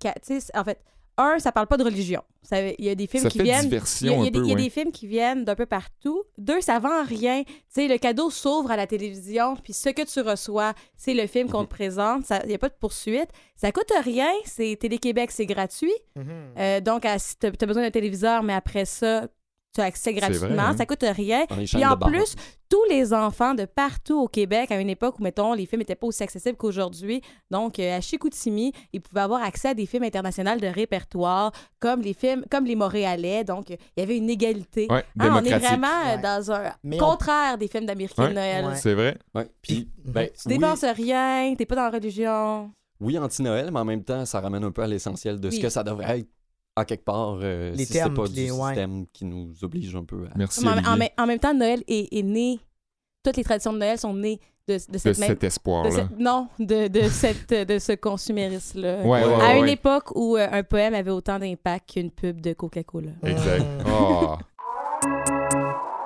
[0.54, 0.80] en fait,
[1.20, 2.22] un, ça parle pas de religion.
[2.42, 3.64] Ça- Il y a des films ça qui viennent.
[3.66, 6.22] Il y y il y a des films qui viennent d'un peu partout.
[6.38, 7.42] Deux, ça vend rien.
[7.44, 11.26] Tu sais, le cadeau s'ouvre à la télévision, puis ce que tu reçois, c'est le
[11.26, 12.24] film qu'on te présente.
[12.24, 13.28] Ça- Il n'y a pas de poursuite.
[13.56, 14.30] Ça coûte rien.
[14.44, 15.92] C'est Télé-Québec, c'est gratuit.
[16.14, 16.26] Mhm.
[16.56, 19.26] Euh, donc, à- si tu as besoin d'un téléviseur, mais après ça,
[19.78, 20.62] tu as accès vrai, gratuitement.
[20.62, 20.76] hein?
[20.76, 21.46] Ça coûte rien.
[21.46, 22.34] Puis en plus,
[22.68, 25.94] tous les enfants de partout au Québec, à une époque où, mettons, les films n'étaient
[25.94, 30.02] pas aussi accessibles qu'aujourd'hui, donc euh, à Chicoutimi, ils pouvaient avoir accès à des films
[30.04, 33.44] internationaux de répertoire, comme les films, comme les Montréalais.
[33.44, 34.86] Donc, il y avait une égalité.
[34.90, 36.22] Ouais, Hein, on est vraiment euh, Ouais.
[36.22, 38.28] dans un Mais on- contraire des films d'Américains Ouais.
[38.30, 38.64] de Noël.
[38.66, 38.74] Ouais.
[38.76, 39.16] C'est vrai.
[39.34, 39.48] Ouais.
[39.62, 40.12] Puis, Mhm.
[40.12, 42.70] ben, Tu oui, dépenses rien, t'es pas dans la religion.
[43.00, 45.68] oui, anti-Noël, mais en même temps, ça ramène un peu à l'essentiel de ce que
[45.68, 46.28] ça devrait être,
[46.78, 48.66] à quelque part, euh, Les si termes, c'est pas du les- ouais.
[48.68, 50.36] système qui nous oblige un peu à...
[50.36, 52.58] Merci, en, même- en même temps, Noël est, est né.
[53.24, 55.28] Toutes les traditions de Noël sont nées de, de de cette même.
[55.30, 55.90] cet de espoir-là.
[55.90, 59.02] cette- non, de, de, cette, de ce consumérisme-là.
[59.02, 59.72] Ouais, ouais, à ouais, une ouais.
[59.72, 63.10] époque où euh, un poème avait autant d'impact qu'une pub de Coca-Cola.
[63.22, 63.64] Exact.
[63.86, 64.38] Ah.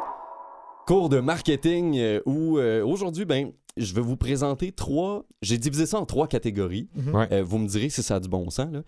[0.86, 5.24] Cours de marketing euh, où euh, aujourd'hui, ben, je vais vous présenter trois...
[5.40, 6.88] J'ai divisé ça en trois catégories.
[6.96, 7.14] Mhm.
[7.14, 7.28] Ouais.
[7.32, 8.68] Euh, vous me direz si ça a du bon sens.
[8.72, 8.82] Là.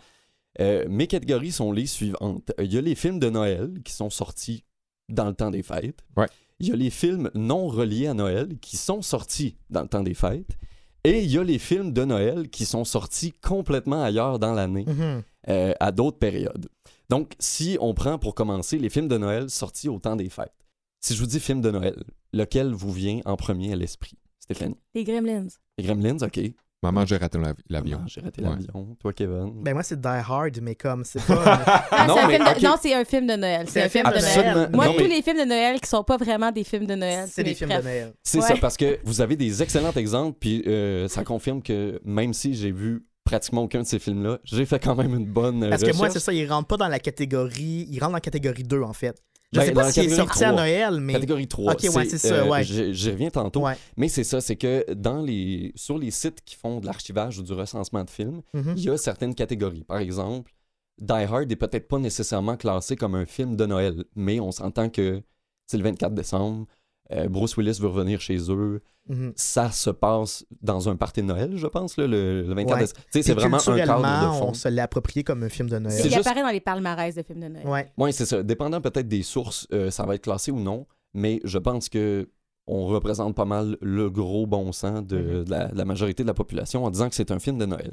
[0.60, 2.52] Euh, mes catégories sont les suivantes.
[2.60, 4.64] Il y a les films de Noël qui sont sortis
[5.08, 6.00] dans le temps des fêtes.
[6.16, 6.28] Ouais.
[6.60, 10.02] Il y a les films non reliés à Noël qui sont sortis dans le temps
[10.02, 10.56] des fêtes.
[11.02, 14.84] Et il y a les films de Noël qui sont sortis complètement ailleurs dans l'année,
[14.86, 15.22] Mhm.
[15.50, 16.68] euh, à d'autres périodes.
[17.10, 20.54] Donc, si on prend pour commencer les films de Noël sortis au temps des fêtes,
[21.02, 22.02] si je vous dis film de Noël,
[22.32, 24.16] lequel vous vient en premier à l'esprit?
[24.38, 24.76] Stéphanie?
[24.94, 25.48] Les Gremlins.
[25.76, 26.40] Les Gremlins, OK.
[26.84, 28.00] Maman, j'ai raté l'av- l'avion.
[28.06, 28.48] J'ai raté Ouais.
[28.50, 28.94] l'avion.
[29.00, 29.62] Toi, Kevin?
[29.62, 31.62] Ben moi, c'est Die Hard, mais comme c'est pas.
[31.90, 32.62] Ah, Non, c'est un mais film de- ok.
[32.62, 33.66] non, c'est un film de Noël.
[33.68, 34.10] C'est un film de.
[34.20, 34.70] Noël.
[34.74, 36.94] Moi, Non, tous mais- les films de Noël qui sont pas vraiment des films de
[36.94, 37.82] Noël, c'est des films de.
[37.82, 38.12] Noël.
[38.22, 38.46] C'est Ouais.
[38.48, 42.54] ça, parce que vous avez des excellents exemples, puis euh, ça confirme que même si
[42.54, 45.82] j'ai vu pratiquement aucun de ces films-là, j'ai fait quand même une bonne euh, Parce
[45.82, 47.86] que moi, c'est ça, il rentre pas dans la catégorie.
[47.90, 49.16] Il rentre dans la catégorie 2, en fait.
[49.54, 50.60] Je Ben, sais pas s'il est sorti à 3.
[50.62, 51.12] Noël, mais.
[51.14, 51.72] Catégorie 3.
[51.72, 52.64] Ok, ouais, c'est ça, ouais.
[52.64, 53.62] J'y j'y reviens tantôt.
[53.64, 53.76] Ouais.
[53.96, 57.42] Mais c'est ça, c'est que dans les, sur les sites qui font de l'archivage ou
[57.42, 58.74] du recensement de films, Mhm.
[58.76, 59.84] il y a certaines catégories.
[59.84, 60.52] Par exemple,
[61.00, 64.88] Die Hard est peut-être pas nécessairement classé comme un film de Noël, mais on s'entend
[64.90, 65.22] que
[65.66, 66.66] c'est le 24 décembre,
[67.12, 69.32] euh, Bruce Willis veut revenir chez eux, Mhm.
[69.36, 72.80] ça se passe dans un party de Noël, je pense, là, le, le 24 Ouais.
[72.80, 73.00] décembre.
[73.02, 74.48] Tu sais, c'est vraiment un cadre de fond.
[74.48, 75.98] on se l'a approprié comme un film de C'est Noël.
[75.98, 77.66] Il juste- apparaît dans les palmarès de films de Noël.
[77.66, 77.92] Ouais.
[77.98, 78.42] Oui, c'est ça.
[78.42, 82.28] Dépendant peut-être des sources, euh, ça va être classé ou non, mais je pense que
[82.66, 85.44] on représente pas mal le gros bon sens de, Mhm.
[85.44, 87.66] de la, de la majorité de la population en disant que c'est un film de
[87.66, 87.92] Noël.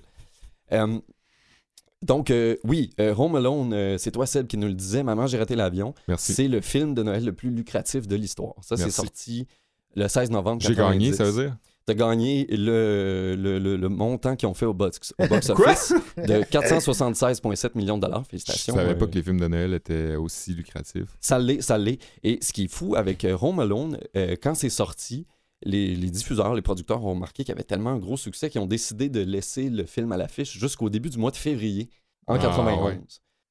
[0.72, 0.98] Euh,
[2.02, 5.04] donc, euh, oui, euh, Home Alone, euh, c'est toi, Seb, qui nous le disait.
[5.04, 5.94] Maman, j'ai raté l'avion.
[6.08, 6.34] Merci.
[6.34, 8.56] C'est le film de Noël le plus lucratif de l'histoire.
[8.62, 9.48] Ça, c'est sorti
[9.96, 10.62] le 16 novembre.
[10.62, 11.58] J'ai gagné, ça veut dire?
[11.86, 15.94] T'as gagné le, le, le, le montant qu'ils ont fait au box, au box office
[16.16, 18.24] de 476,7 millions de dollars.
[18.26, 18.76] Je Félicitations.
[18.76, 21.08] savais pas que les films de Noël étaient aussi lucratifs.
[21.20, 21.98] ça l'est, ça l'est.
[22.24, 23.98] Et ce qui est fou avec euh, Home Alone,
[24.44, 25.26] quand c'est sorti,
[25.64, 28.62] les, les diffuseurs, les producteurs ont remarqué qu'il y avait tellement un gros succès qu'ils
[28.62, 31.90] ont décidé de laisser le film à l'affiche jusqu'au début du mois de février
[32.28, 32.86] en Ah, 91.
[32.86, 33.00] ouais.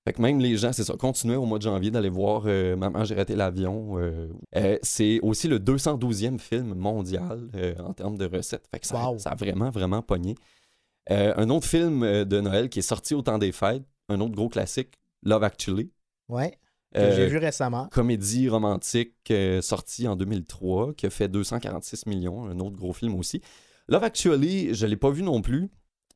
[0.07, 2.75] Fait que même les gens, c'est ça, continuaient au mois de janvier d'aller voir euh,
[2.75, 3.99] Maman, j'ai raté l'avion.
[3.99, 7.49] euh, euh, c'est aussi le 212e film mondial
[7.85, 8.67] en termes de recettes.
[8.73, 9.19] Fait que ça, Wow.
[9.19, 10.35] ça a vraiment, vraiment pogné.
[11.09, 14.49] Un autre film de Noël qui est sorti au temps des fêtes, un autre gros
[14.49, 15.91] classique, Love Actually.
[16.29, 16.57] Ouais.
[16.93, 17.88] Que Euh, J'ai vu récemment.
[17.88, 23.14] comédie romantique euh, sortie en 2003 qui a fait 246 millions, un autre gros film
[23.14, 23.41] aussi.
[23.88, 25.68] Love Actually, je l'ai pas vu non plus.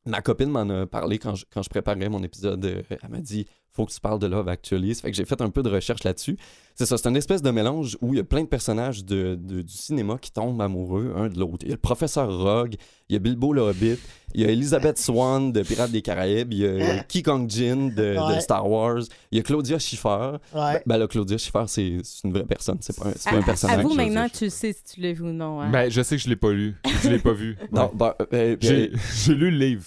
[0.05, 2.63] Ma copine m'en a parlé quand je, quand je préparais mon épisode.
[2.65, 4.95] euh, Elle m'a dit faut que tu parles de Love Actually.
[4.95, 6.37] Ça fait que j'ai fait un peu de recherche là-dessus.
[6.77, 9.35] C'est ça, c'est une espèce de mélange où il y a plein de personnages de,
[9.41, 11.59] de- du cinéma qui tombent amoureux un de l'autre.
[11.61, 12.75] Il y a le professeur Rogue,
[13.09, 13.97] il y a Bilbo le Hobbit,
[14.33, 17.91] il y a Elizabeth Swan de Pirates des Caraïbes, il y a Ki Kong Jin
[17.95, 18.17] de.
[18.41, 20.33] Star Wars, il y a Claudia Schiffer.
[20.53, 20.83] Ouais.
[20.85, 23.43] Ben là, Claudia Schiffer, c'est une vraie personne, c'est pas un, c'est pas un À-
[23.45, 23.81] personnage.
[23.81, 25.61] Je veux maintenant tu sais si tu l'as vu ou non.
[25.61, 25.69] hein.
[25.71, 26.75] Ben, je sais que je l'ai pas lu.
[27.03, 27.55] Je l'ai pas vu.
[27.71, 29.83] Non, ben, euh, J'ai euh, j'ai lu le livre.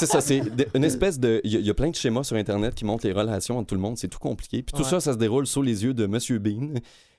[0.00, 0.42] c'est ça, c'est
[0.74, 1.40] une espèce de.
[1.44, 3.58] Il y, a- il y a plein de schémas sur Internet qui montrent les relations
[3.58, 4.62] entre tout le monde, c'est tout compliqué.
[4.62, 4.88] Puis tout Ouais.
[4.88, 6.74] ça, ça se déroule sous les yeux de Monsieur Bean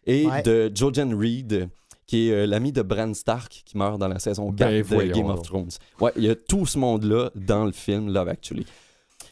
[0.06, 0.42] et Ouais.
[0.44, 1.70] de Jojen Reed,
[2.08, 4.84] qui est euh, l'ami de Bran Stark qui meurt dans la saison 4 Ben, de
[4.84, 5.46] voyons Game of donc.
[5.46, 5.70] Thrones.
[6.02, 8.66] Ouais, il y a tout ce monde-là dans le film Love Actually.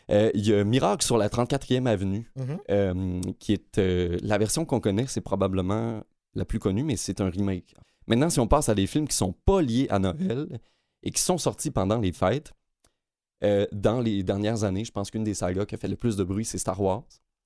[0.10, 2.58] Euh, Il y a Miracle sur la 34e avenue, Mhm.
[2.72, 6.02] euh, qui est euh, la version qu'on connaît, c'est probablement
[6.36, 7.76] la plus connue, mais c'est un remake.
[8.08, 10.60] Maintenant, si on passe à des films qui sont pas liés à Noël
[11.04, 12.52] et qui sont sortis pendant les fêtes,
[13.44, 16.16] euh, dans les dernières années, je pense qu'une des sagas qui a fait le plus
[16.16, 17.04] de bruit, c'est Star Wars,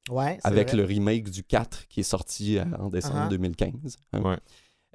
[0.10, 0.78] Ouais, avec vrai.
[0.78, 3.30] le remake du 4 qui est sorti euh, en décembre Uh-huh.
[3.30, 3.98] 2015.
[4.14, 4.22] hein.
[4.22, 4.38] Ouais.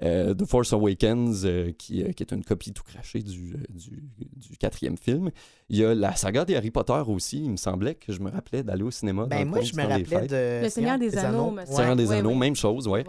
[0.03, 4.03] Euh, The Force Awakens, euh, qui, euh, qui est une copie tout crachée du, du,
[4.37, 5.31] du quatrième film.
[5.69, 7.45] Il y a la saga des Harry Potter aussi.
[7.45, 9.27] Il me semblait que je me rappelais d'aller au cinéma.
[9.27, 11.77] Ben le moi, je me des rappelais de Le Seigneur des Anneaux, me semble.
[11.77, 12.37] Seigneur des Ouais, Anneaux, ouais.
[12.37, 13.03] même chose, euh,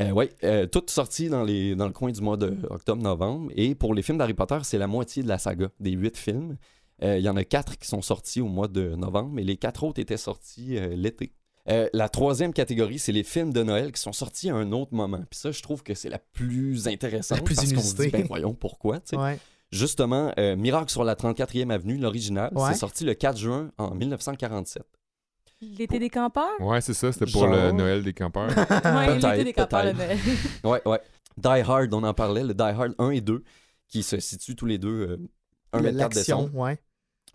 [0.00, 3.50] Euh, ouais, euh, tout sorti dans, les, dans le coin du mois de octobre-novembre.
[3.56, 6.56] Et pour les films d'Harry Potter, c'est la moitié de la saga, des huit films.
[7.02, 9.56] Euh, Il y en a quatre qui sont sortis au mois de novembre, mais les
[9.56, 11.32] quatre autres étaient sortis euh, l'été.
[11.70, 14.92] Euh, la troisième catégorie, c'est les films de Noël qui sont sortis à un autre
[14.94, 15.22] moment.
[15.30, 17.38] Puis ça, je trouve que c'est la plus intéressante.
[17.38, 18.10] La plus parce qu'on se dit, inusitée.
[18.18, 19.00] ben voyons pourquoi.
[19.00, 19.16] tu sais.
[19.16, 19.38] Ouais.
[19.72, 22.68] Justement, euh, Miracle sur la 34e avenue, l'original, Ouais.
[22.72, 24.82] c'est sorti le 4 juin en 1947.
[25.62, 26.60] L'été des campeurs?
[26.60, 27.10] Ouais, c'est ça.
[27.10, 27.72] C'était pour le.
[27.72, 28.50] Noël des campeurs.
[28.84, 29.92] Ouais, l'été des campeurs.
[29.94, 30.18] Noël.
[30.64, 31.00] Ouais, ouais.
[31.38, 33.42] Die Hard, on en parlait, le Die Hard 1 et 2,
[33.88, 35.30] qui se situent tous les deux euh, un 24
[35.80, 36.78] L'action, ouais.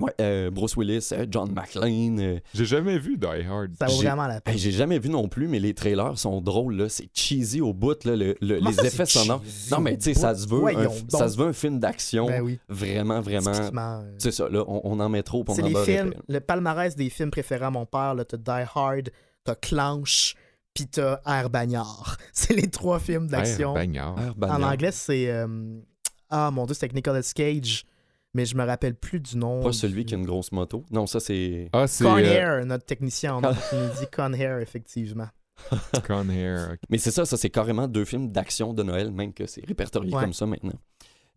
[0.02, 2.20] Ouais, euh, Bruce Willis, euh, John McClane.
[2.22, 3.72] euh, J'ai jamais vu Die Hard.
[3.78, 4.54] Ça vaut J'ai- vraiment la peine.
[4.54, 6.88] hey, J'ai jamais vu non plus, mais les trailers sont drôles, là.
[6.88, 9.44] C'est cheesy au bout, là, le- les ça, effets sonores.
[9.72, 11.20] Non, mais tu sais, ça se veut, un, Voyons f- donc.
[11.20, 12.28] ça se veut un film d'action.
[12.28, 12.60] Ben oui.
[12.70, 13.52] Vraiment, vraiment.
[13.52, 16.24] Euh, C'est ça, là, on, on en met trop, puis C'est les films, répéter.
[16.30, 19.10] le palmarès des films préférés à mon père, là, t'as Die Hard,
[19.44, 20.36] t'as Clanche,
[20.74, 22.16] pis t'as Air Bagnard.
[22.32, 23.76] C'est les trois films d'action.
[23.76, 24.16] Air Bagnard.
[24.44, 25.30] En anglais, c'est.
[25.30, 25.46] euh,
[26.30, 27.84] Ah mon dieu, c'est avec Nicolas Cage,
[28.34, 29.62] mais je me rappelle plus du nom.
[29.62, 30.84] Pas celui du- qui a une grosse moto.
[30.92, 31.70] Non, ça, c'est.
[31.74, 35.28] Ah, c'est Con euh, notre technicien en dit Con Air, effectivement.
[36.08, 36.70] Con Air.
[36.74, 36.80] ok.
[36.90, 40.14] Mais c'est ça, ça, c'est carrément deux films d'action de Noël, même que c'est répertorié
[40.14, 40.22] Ouais.
[40.24, 40.80] comme ça maintenant.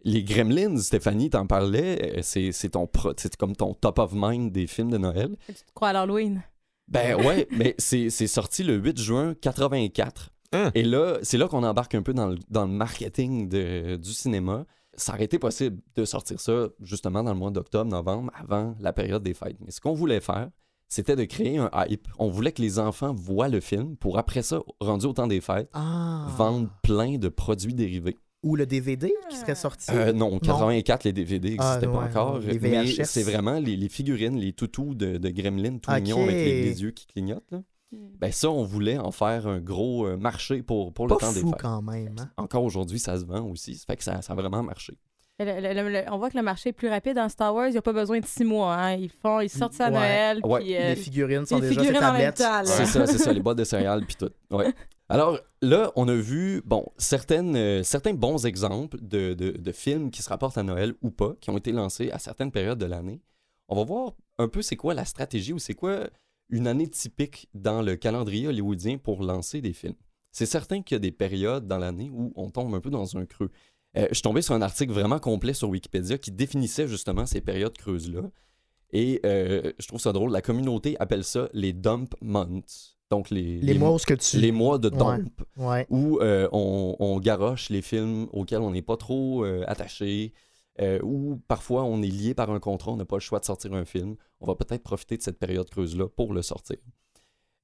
[0.05, 4.11] Les Gremlins, Stéphanie, t'en parlais, euh, c'est c'est ton pro- c'est comme ton top of
[4.14, 5.36] mind des films de Noël.
[5.47, 6.43] Tu te crois à l'Halloween?
[6.88, 10.30] Ben ouais, mais c'est c'est sorti le 8 juin 84.
[10.55, 10.70] Hein?
[10.74, 14.12] Et là, c'est là qu'on embarque un peu dans le, dans le marketing de- du
[14.12, 14.66] cinéma.
[14.95, 18.93] Ça aurait été possible de sortir ça justement dans le mois d'octobre, novembre, avant la
[18.93, 19.57] période des fêtes.
[19.64, 20.51] Mais ce qu'on voulait faire,
[20.88, 22.07] c'était de créer un hype.
[22.18, 25.40] On voulait que les enfants voient le film pour après ça, rendu au temps des
[25.40, 26.26] fêtes, Ah.
[26.36, 28.18] vendre plein de produits dérivés.
[28.43, 29.90] Ou le DVD qui serait sorti.
[29.93, 32.38] Euh, non, 84, les DVD n'existaient Ah, pas ouais, encore.
[32.40, 36.01] les mais c'est vraiment les, les figurines, les toutous de, de Gremlin, tout Ok.
[36.03, 37.51] mignons avec les, les yeux qui clignotent.
[37.53, 37.62] là.
[38.20, 41.40] Ben ça, on voulait en faire un gros euh, marché pour, pour le temps des
[41.40, 41.61] fêtes.
[41.61, 42.14] quand même.
[42.18, 42.30] hein?
[42.36, 43.74] Encore aujourd'hui, ça se vend aussi.
[43.76, 44.97] Ça fait que ça, ça a vraiment marché.
[45.38, 47.66] Le- le- le- le- on voit que le marché est plus rapide dans Star Wars.
[47.68, 48.74] Il n'y a pas besoin de six mois.
[48.74, 48.95] hein.
[48.95, 49.99] Ils, font, ils sortent ça à Ouais.
[49.99, 50.40] Noël.
[50.45, 50.61] Ouais.
[50.61, 52.36] Puis, euh, les figurines sont les déjà sur figurines en même tablettes.
[52.36, 52.59] temps.
[52.59, 52.64] là.
[52.64, 54.30] C'est ça, c'est ça, les boîtes de céréales puis tout.
[54.51, 54.72] Ouais.
[55.09, 60.11] Alors là, on a vu bon, certaines, euh, certains bons exemples de, de- de films
[60.11, 62.86] qui se rapportent à Noël ou pas, qui ont été lancés à certaines périodes de
[62.86, 63.20] l'année.
[63.68, 66.09] On va voir un peu c'est quoi la stratégie ou c'est quoi
[66.53, 69.96] une année typique dans le calendrier hollywoodien pour lancer des films.
[70.30, 73.16] c'est certain qu'il y a des périodes dans l'année où on tombe un peu dans
[73.16, 73.50] un creux.
[73.96, 77.40] Euh, je suis tombé sur un article vraiment complet sur Wikipédia qui définissait justement ces
[77.42, 78.22] périodes creuses-là.
[78.92, 82.96] Et euh, je trouve ça drôle, la communauté appelle ça les dump months.
[83.11, 84.38] Donc les, Les mois que tu.
[84.38, 85.86] les mois de dump, Ouais.
[85.90, 90.32] où euh, on, on garoche les films auxquels on n'est pas trop attaché,
[90.81, 93.45] euh, ou parfois on est lié par un contrat, on n'a pas le choix de
[93.45, 94.16] sortir un film.
[94.41, 96.79] On va peut-être profiter de cette période creuse-là pour le sortir.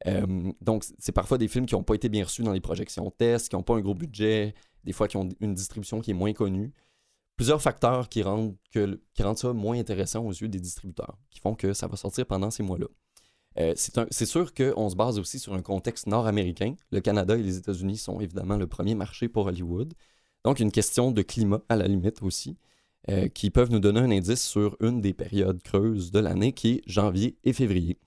[0.07, 3.11] Euh, donc, c'est parfois des films qui n'ont pas été bien reçus dans les projections
[3.11, 4.55] tests, qui n'ont pas un gros budget,
[4.85, 6.73] des fois qui ont une distribution qui est moins connue.
[7.37, 11.41] Plusieurs facteurs qui rendent, que, qui rendent ça moins intéressant aux yeux des distributeurs, qui
[11.41, 12.87] font que ça va sortir pendant ces mois-là.
[13.59, 16.75] Euh, c'est sûr qu'on se base aussi sur un contexte nord-américain.
[16.93, 19.95] Le Canada et les États-Unis sont évidemment le premier marché pour Hollywood.
[20.45, 22.57] Donc, une question de climat à la limite aussi,
[23.11, 26.69] euh, qui peuvent nous donner un indice sur une des périodes creuses de l'année, qui
[26.75, 27.99] est janvier et février.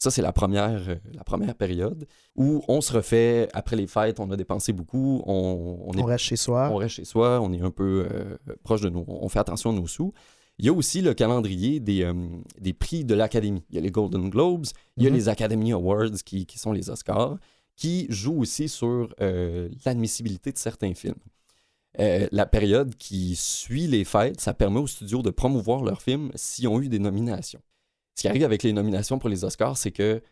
[0.00, 2.06] Ça, c'est la première, euh, la première période
[2.36, 6.04] où on se refait, après les fêtes, on a dépensé beaucoup, on, on est On
[6.04, 6.70] reste chez soi.
[6.72, 9.70] on reste chez soi, on est un peu euh, proche de nous, on fait attention
[9.70, 10.12] à nos sous.
[10.60, 12.14] Il y a aussi le calendrier des, euh,
[12.60, 13.62] des prix de l'Académie.
[13.70, 15.16] Il y a les Golden Globes, il y a Mhm.
[15.16, 17.36] les Academy Awards qui, qui sont les Oscars,
[17.76, 19.08] qui jouent aussi sur
[19.84, 21.14] l'admissibilité de certains films.
[22.00, 26.30] Euh, la période qui suit les fêtes, ça permet aux studios de promouvoir leurs films
[26.34, 27.60] s'ils ont eu des nominations.
[28.14, 30.22] Ce qui arrive avec les nominations pour les Oscars, c'est que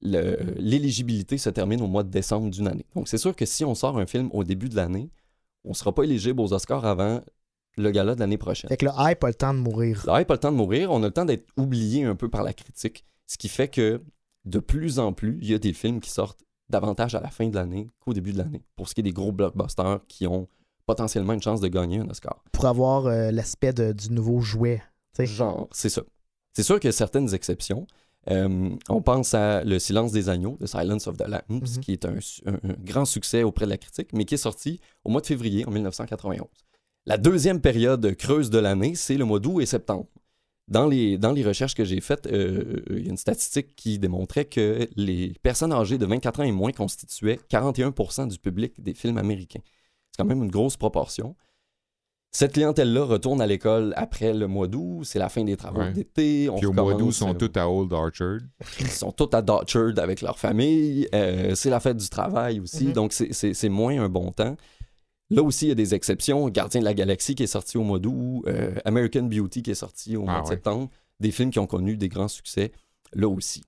[0.00, 2.86] l'éligibilité se termine au mois de décembre d'une année.
[2.96, 5.10] Donc c'est sûr que si on sort un film au début de l'année,
[5.64, 7.20] on ne sera pas éligible aux Oscars avant
[7.76, 8.68] le gala de l'année prochaine.
[8.68, 10.02] Fait que le hype a le temps de mourir.
[10.06, 12.28] Le hype a le temps de mourir, on a le temps d'être oublié un peu
[12.28, 14.02] par la critique, ce qui fait que
[14.44, 17.48] de plus en plus, il y a des films qui sortent davantage à la fin
[17.48, 20.48] de l'année qu'au début de l'année, pour ce qui est des gros blockbusters qui ont
[20.92, 22.42] potentiellement une chance de gagner un Oscar.
[22.52, 24.82] Pour avoir euh, l'aspect du nouveau jouet.
[25.18, 26.02] Genre, c'est ça.
[26.54, 27.86] C'est sûr qu'il y a certaines exceptions.
[28.30, 31.80] Euh, on pense à Le silence des agneaux, The Silence of the Lambs, Mhm.
[31.82, 34.44] qui est un, su- un- un grand succès auprès de la critique, mais qui est
[34.48, 36.46] sorti au mois de février en 1991.
[37.06, 40.06] La deuxième période creuse de l'année, c'est le mois d'août et septembre.
[40.68, 43.98] Dans les, dans les recherches que j'ai faites, euh, il y a une statistique qui
[43.98, 48.94] démontrait que les personnes âgées de 24 ans et moins constituaient 41% du public des
[48.94, 49.62] films américains.
[50.12, 51.34] C'est quand même une grosse proportion.
[52.34, 55.92] Cette clientèle-là retourne à l'école après le mois d'août, c'est la fin des travaux Ouais.
[55.92, 56.48] d'été.
[56.48, 58.38] on Puis au mois d'août, ils sont euh, tous à Old Orchard.
[58.80, 61.06] ils sont tous à Dutchard avec leur famille.
[61.14, 62.92] euh, c'est la fête du travail aussi, Mhm.
[62.94, 64.56] donc c'est- c'est c'est moins un bon temps.
[65.28, 66.48] Là aussi, il y a des exceptions.
[66.48, 69.74] Gardien de la Galaxie qui est sorti au mois d'août, euh, American Beauty qui est
[69.74, 70.48] sorti au mois Ah de ouais.
[70.50, 70.88] septembre.
[71.20, 72.72] Des films qui ont connu des grands succès
[73.14, 73.62] là aussi.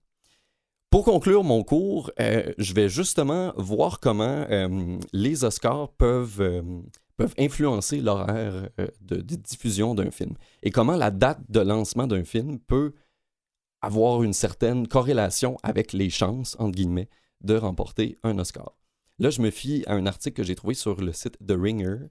[0.95, 6.63] Pour conclure mon cours, euh, je vais justement voir comment euh, les Oscars peuvent, euh,
[7.37, 8.69] influencer l'horaire
[9.01, 12.93] de, diffusion d'un film et comment la date de lancement d'un film peut
[13.81, 17.09] avoir une certaine corrélation avec les chances, entre guillemets,
[17.41, 18.79] de remporter un Oscar.
[19.19, 22.07] Là, je me fie à un article que j'ai trouvé sur le site The Ringer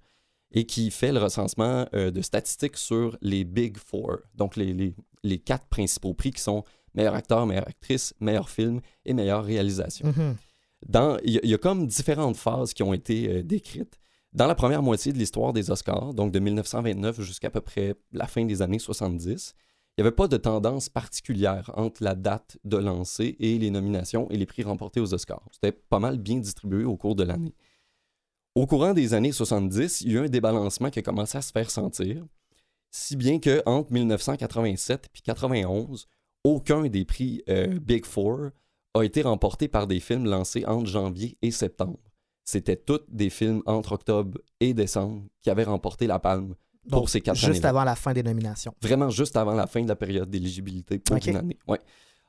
[0.52, 6.14] et qui fait le recensement de statistiques sur les Big Four, donc les quatre principaux
[6.14, 6.66] prix qui sont
[6.96, 10.08] meilleur acteur, meilleure actrice, meilleur film et meilleure réalisation
[11.24, 13.98] il y, a- il y a comme différentes phases qui ont été euh, décrites.
[14.34, 18.28] Dans la première moitié de l'histoire des Oscars, donc de 1929 jusqu'à peu près la
[18.28, 19.54] fin des années 70,
[19.96, 24.28] il n'y avait pas de tendance particulière entre la date de lancer et les nominations
[24.32, 25.44] et les prix remportés aux Oscars.
[25.52, 27.54] C'était pas mal bien distribué au cours de l'année.
[28.56, 31.42] Au courant des années 70, il y a eu un débalancement qui a commencé à
[31.42, 32.26] se faire sentir,
[32.92, 36.08] si bien que entre 1987 et 91,
[36.44, 38.50] aucun des prix euh, Big Four
[38.94, 42.00] a été remporté par des films lancés entre janvier et septembre.
[42.46, 46.56] C'était tous des films entre octobre et décembre qui avaient remporté la palme
[46.90, 47.70] pour Donc, ces quatre Juste années-là.
[47.70, 48.76] avant la fin des nominations.
[48.82, 51.58] Vraiment juste avant la fin de la période d'éligibilité pour une année.
[51.68, 51.80] Ouais.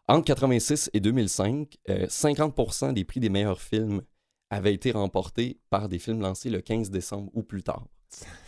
[0.06, 4.02] Entre 86 et 2005, euh, 50% des prix des meilleurs films
[4.50, 7.86] avaient été remportés par des films lancés le 15 décembre ou plus tard,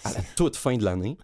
[0.05, 1.17] à la toute fin de l'année.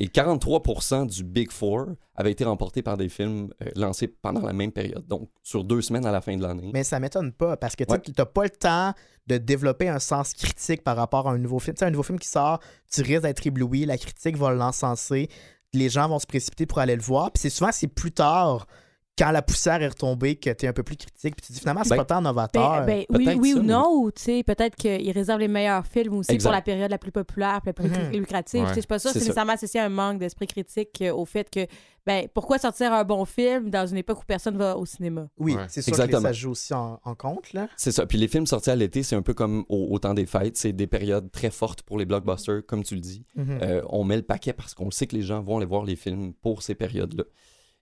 [0.00, 4.52] Et 43% du Big Four avaient été remportés par des films euh, lancés pendant la
[4.52, 6.70] même période, donc sur deux semaines à la fin de l'année.
[6.72, 8.94] Mais ça m'étonne pas parce que tu n'as pas le temps
[9.26, 11.74] de développer un sens critique par rapport à un nouveau film.
[11.74, 15.28] Tu sais, un nouveau film qui sort, tu risques d'être ébloui, la critique va l'encenser,
[15.74, 17.32] les gens vont se précipiter pour aller le voir.
[17.32, 18.66] Puis c'est souvent, c'est plus tard,
[19.18, 21.34] quand la poussière est retombée, que tu es un peu plus critique.
[21.36, 22.84] Puis tu dis finalement, c'est Ben, pas tant novateur.
[22.84, 25.40] Ben, ben, oui, peut-être oui ça, ou mais- non, ou tu sais, peut-être qu'ils réservent
[25.40, 26.48] les meilleurs films aussi Exact.
[26.48, 28.12] pour la période la plus populaire, la plus Mhm.
[28.12, 28.60] lucrative.
[28.62, 28.68] Ouais.
[28.68, 29.24] Sais, Je suis pas sûre que C'est ça.
[29.26, 31.66] nécessairement associé à un manque d'esprit critique euh, au fait que,
[32.06, 35.28] ben, pourquoi sortir un bon film dans une époque où personne va au cinéma?
[35.38, 35.62] oui, Ouais.
[35.68, 37.52] c'est sûr que ça joue aussi en, en compte.
[37.52, 37.68] Là.
[37.76, 38.06] C'est ça.
[38.06, 40.56] Puis les films sortis à l'été, c'est un peu comme au, au temps des fêtes.
[40.56, 43.24] C'est des périodes très fortes pour les blockbusters, comme tu le dis.
[43.36, 43.58] Mhm.
[43.62, 45.96] Euh, on met le paquet parce qu'on sait que les gens vont aller voir les
[45.96, 47.24] films pour ces périodes-là.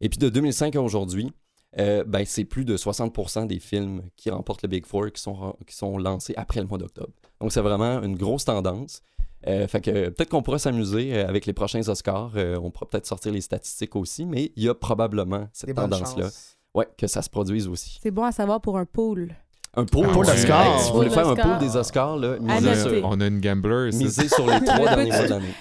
[0.00, 1.32] Et puis de 2005 à aujourd'hui,
[1.78, 5.54] euh, ben, c'est plus de 60% des films qui remportent le Big Four qui sont,
[5.66, 7.12] qui sont lancés après le mois d'octobre.
[7.40, 9.02] Donc, c'est vraiment une grosse tendance.
[9.46, 12.32] Euh, fait que peut-être qu'on pourra s'amuser euh, avec les prochains Oscars.
[12.36, 16.28] Euh, on pourra peut-être sortir les statistiques aussi, mais il y a probablement cette tendance-là.
[16.74, 17.98] Ouais, que ça se produise aussi.
[18.02, 19.34] C'est bon à savoir pour un pool.
[19.74, 20.80] Un pool, Hey, d'Oscars.
[20.80, 22.98] si vous voulez Pool faire un pool des Oscars, là, On misez, a, noter.
[23.00, 25.54] sur, on a une gambler, misez sur les trois derniers mois de l'année.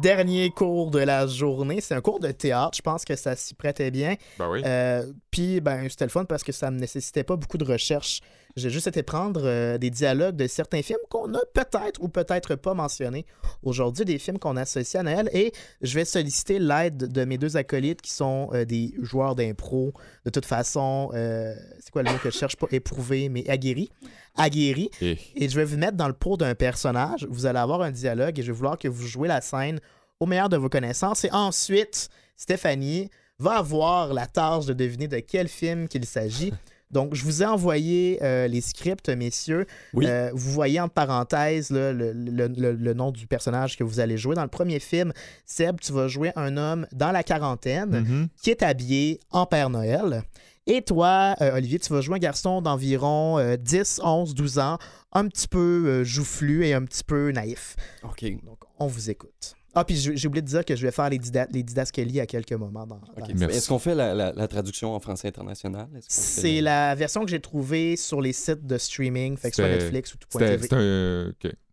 [0.00, 2.76] Dernier cours de la journée, c'est un cours de théâtre.
[2.76, 4.14] Je pense que ça s'y prêtait bien.
[4.38, 4.62] Ben oui.
[4.64, 8.20] Euh, Puis, ben, c'était le fun parce que ça ne nécessitait pas beaucoup de recherche.
[8.56, 12.54] J'ai juste été prendre euh, des dialogues de certains films qu'on a peut-être ou peut-être
[12.54, 13.24] pas mentionnés
[13.62, 15.30] aujourd'hui, des films qu'on associe à Noël.
[15.32, 19.92] Et je vais solliciter l'aide de mes deux acolytes qui sont euh, des joueurs d'impro.
[20.26, 22.66] De toute façon, euh, c'est quoi le mot que je cherche pas?
[22.70, 23.90] Éprouvé, mais aguerri.
[24.36, 24.90] Aguerri.
[25.00, 27.26] Et- Et je vais vous mettre dans le pot d'un personnage.
[27.30, 29.80] Vous allez avoir un dialogue et je vais vouloir que vous jouez la scène
[30.20, 31.24] au meilleur de vos connaissances.
[31.24, 36.52] Et ensuite, Stéphanie va avoir la tâche de deviner de quel film qu'il s'agit.
[36.92, 39.66] Donc, je vous ai envoyé euh, les scripts, messieurs.
[39.94, 40.06] Oui.
[40.06, 43.98] Euh, vous voyez en parenthèse là, le, le- le- le nom du personnage que vous
[44.00, 44.34] allez jouer.
[44.34, 45.12] Dans le premier film,
[45.46, 48.28] Seb, tu vas jouer un homme dans la quarantaine Mhm.
[48.42, 50.22] qui est habillé en Père Noël.
[50.66, 54.78] Et toi, euh, Olivier, tu vas jouer un garçon d'environ euh, 10, 11, 12 ans,
[55.12, 57.74] un petit peu euh, joufflu et un petit peu naïf.
[58.04, 58.22] OK.
[58.44, 59.54] Donc, on vous écoute.
[59.74, 62.26] Ah, puis j'ai oublié de dire que je vais faire les, dida- les didascalies à
[62.26, 62.86] quelques moments.
[62.86, 63.28] Dans, dans OK.
[63.28, 63.56] la- Merci.
[63.56, 65.88] Est-ce qu'on fait la, la- la traduction en français international?
[65.94, 69.68] Fait C'est la version que j'ai trouvée sur les sites de streaming, fait que soit
[69.68, 70.58] Netflix ou tout point un.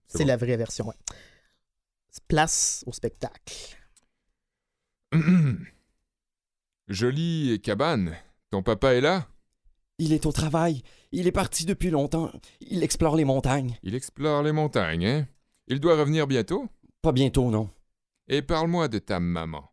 [0.08, 0.28] C'est bon.
[0.28, 0.96] la vraie version, ouais.
[2.28, 3.54] Place au spectacle.
[6.88, 8.16] Jolie cabane.
[8.52, 9.28] Ton papa est là?
[10.00, 10.82] Il est au travail.
[11.12, 12.32] Il est parti depuis longtemps.
[12.62, 13.78] Il explore les montagnes.
[13.84, 15.28] Il explore les montagnes, hein?
[15.68, 16.68] Il doit revenir bientôt?
[17.02, 17.70] Pas bientôt, non.
[18.32, 19.72] Et parle-moi de ta maman.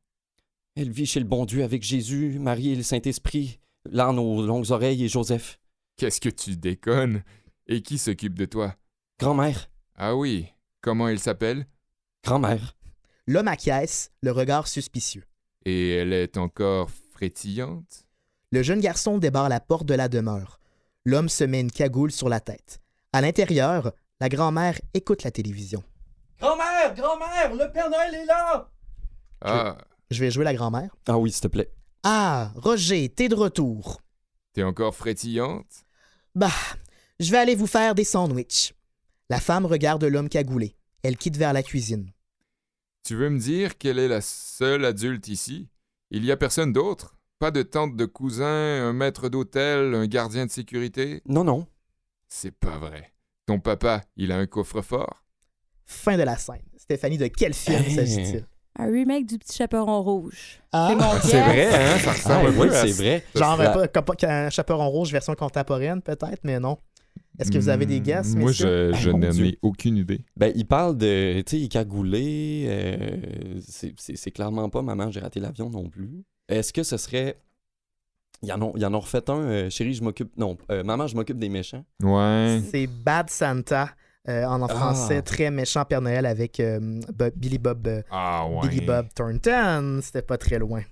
[0.76, 4.70] Elle vit chez le bon Dieu avec Jésus, Marie et le Saint-Esprit, l'âne aux longues
[4.70, 5.60] oreilles et Joseph.
[5.98, 7.22] Qu'est-ce que tu déconnes?
[7.66, 8.74] Et qui s'occupe de toi?
[9.20, 9.70] Grand-mère.
[9.94, 10.46] Ah oui.
[10.80, 11.66] Comment il s'appelle?
[12.24, 12.78] Grand-mère.
[13.26, 15.24] L'homme acquiesce, le regard suspicieux.
[15.66, 18.06] Et elle est encore frétillante?
[18.52, 20.60] Le jeune garçon débarre la porte de la demeure.
[21.04, 22.80] L'homme se met une cagoule sur la tête.
[23.12, 25.84] À l'intérieur, la grand-mère écoute la télévision.
[26.40, 26.94] Grand-mère!
[26.94, 27.54] Grand-mère!
[27.54, 28.70] Le Père Noël est là!
[29.42, 29.76] Ah,
[30.10, 30.94] Je vais jouer la grand-mère.
[31.06, 31.70] Ah oui, s'il te plaît.
[32.02, 34.00] Ah, Roger, t'es de retour.
[34.52, 35.84] t'es encore frétillante?
[36.34, 36.50] Bah,
[37.20, 38.74] je vais aller vous faire des sandwichs.
[39.28, 40.76] La femme regarde l'homme cagoulé.
[41.02, 42.12] Elle quitte vers la cuisine.
[43.02, 45.68] Tu veux me dire qu'elle est la seule adulte ici?
[46.10, 47.16] Il y a personne d'autre?
[47.38, 51.22] Pas de tante de cousin, un maître d'hôtel, un gardien de sécurité?
[51.26, 51.66] Non, non.
[52.28, 53.12] C'est pas vrai.
[53.46, 55.24] Ton papa, il a un coffre-fort?
[55.86, 56.62] Fin de la scène.
[56.76, 57.94] Stéphanie, de quel film Hey.
[57.94, 58.44] s'agit-il?
[58.78, 60.60] Un remake du Petit Chaperon Rouge.
[60.72, 61.98] Ah, C'est mon Ah, c'est vrai, hein?
[61.98, 63.24] Ça Ah, ressemble un oui, à c'est vrai.
[63.34, 63.56] genre
[64.16, 66.76] qu'un chaperon rouge version contemporaine, peut-être, mais non.
[67.38, 68.92] Est-ce que vous avez des guesses, Hmm, Moi, messieurs?
[68.92, 70.20] je, je Ah, mon n'en ai aucune idée.
[70.36, 71.40] Ben, il parle de.
[71.42, 72.66] Tu sais, il cagoulé.
[72.68, 73.94] euh, c'est-
[74.30, 76.22] clairement pas Maman, j'ai raté l'avion non plus.
[76.48, 77.38] Est-ce que ce serait.
[78.42, 80.36] Il y en a, il y en a refait un, euh, Chérie, je m'occupe.
[80.36, 81.84] Non, euh, Maman, je m'occupe des méchants.
[82.02, 82.60] Ouais.
[82.70, 83.90] C'est Bad Santa,
[84.28, 84.74] euh, en, en Ah.
[84.74, 86.78] français, très méchant Père Noël avec euh,
[87.14, 87.86] Bob- Billy Bob.
[87.86, 88.68] euh, Ah ouais.
[88.68, 90.82] Billy Bob Thornton, c'était pas très loin.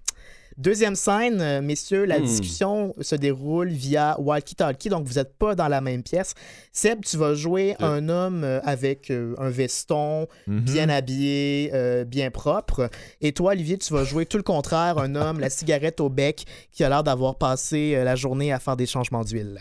[0.56, 2.24] Deuxième scène, messieurs, la Hmm.
[2.24, 6.34] discussion se déroule via walkie-talkie, donc vous n'êtes pas dans la même pièce.
[6.72, 10.60] Seb, tu vas jouer un homme avec un veston, Mhm.
[10.60, 12.88] bien habillé, euh, bien propre.
[13.20, 16.44] Et toi, Olivier, tu vas jouer tout le contraire, un homme, la cigarette au bec,
[16.70, 19.58] qui a l'air d'avoir passé la journée à faire des changements d'huile.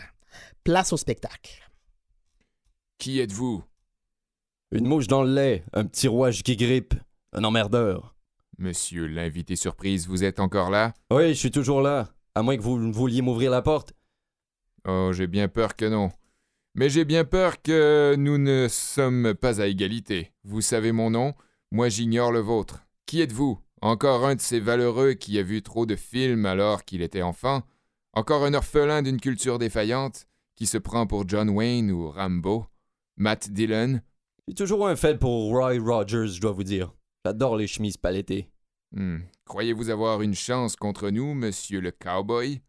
[0.62, 1.50] Place au spectacle.
[2.98, 3.62] Qui êtes-vous?
[4.70, 6.94] Une mouche dans le lait, un petit rouage qui grippe,
[7.32, 8.14] un emmerdeur.
[8.58, 10.94] Monsieur l'invité surprise, vous êtes encore là?
[11.10, 12.08] Oui, je suis toujours là.
[12.34, 13.92] À moins que vous vouliez m'ouvrir la porte.
[14.86, 16.10] Oh, j'ai bien peur que non.
[16.74, 20.32] Mais j'ai bien peur que nous ne sommes pas à égalité.
[20.44, 21.34] Vous savez mon nom,
[21.70, 22.84] moi j'ignore le vôtre.
[23.06, 23.60] Qui êtes-vous?
[23.80, 27.62] Encore un de ces valeureux qui a vu trop de films alors qu'il était enfant?
[28.12, 30.26] Encore un orphelin d'une culture défaillante
[30.56, 32.66] qui se prend pour John Wayne ou Rambo?
[33.16, 34.00] Matt Dillon?
[34.48, 36.92] J'ai toujours un fait pour Roy Rogers, je dois vous dire.
[37.24, 38.50] J'adore les chemises palettées.
[38.92, 39.18] Hmm.
[39.46, 42.60] Croyez-vous avoir une chance contre nous, monsieur le cowboy?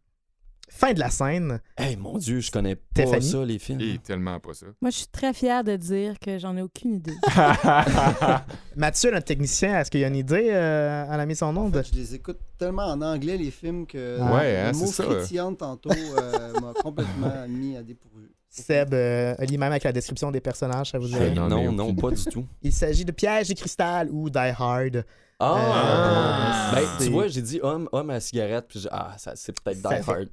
[0.67, 1.61] Fin de la scène.
[1.77, 3.29] Hey, mon Dieu, je connais pas Stéphanie?
[3.29, 3.81] ça, les films.
[3.81, 4.65] Et tellement pas ça.
[4.81, 7.13] Moi, je suis très fière de dire que j'en ai aucune idée.
[8.75, 11.65] Mathieu, notre technicien, est-ce qu'il y a une idée euh, à la mise en En
[11.65, 11.73] onde?
[11.83, 15.59] fait, je les écoute tellement en anglais, les films, que Ouais, hein, le mot frétillante
[15.59, 18.31] tantôt euh, m'a complètement mis à dépourvu.
[18.61, 22.01] Seb, euh, lit même avec la description des personnages, ça vous ai non, non, idée.
[22.01, 22.45] pas du tout.
[22.61, 25.03] Il s'agit de Piège et Cristal ou Die Hard.
[25.39, 26.71] Ah!
[26.73, 29.51] Euh, ben, tu vois, j'ai dit homme, homme à cigarette, puis j'ai- ah, ça, c'est
[29.59, 30.27] peut-être Die fait- Hard.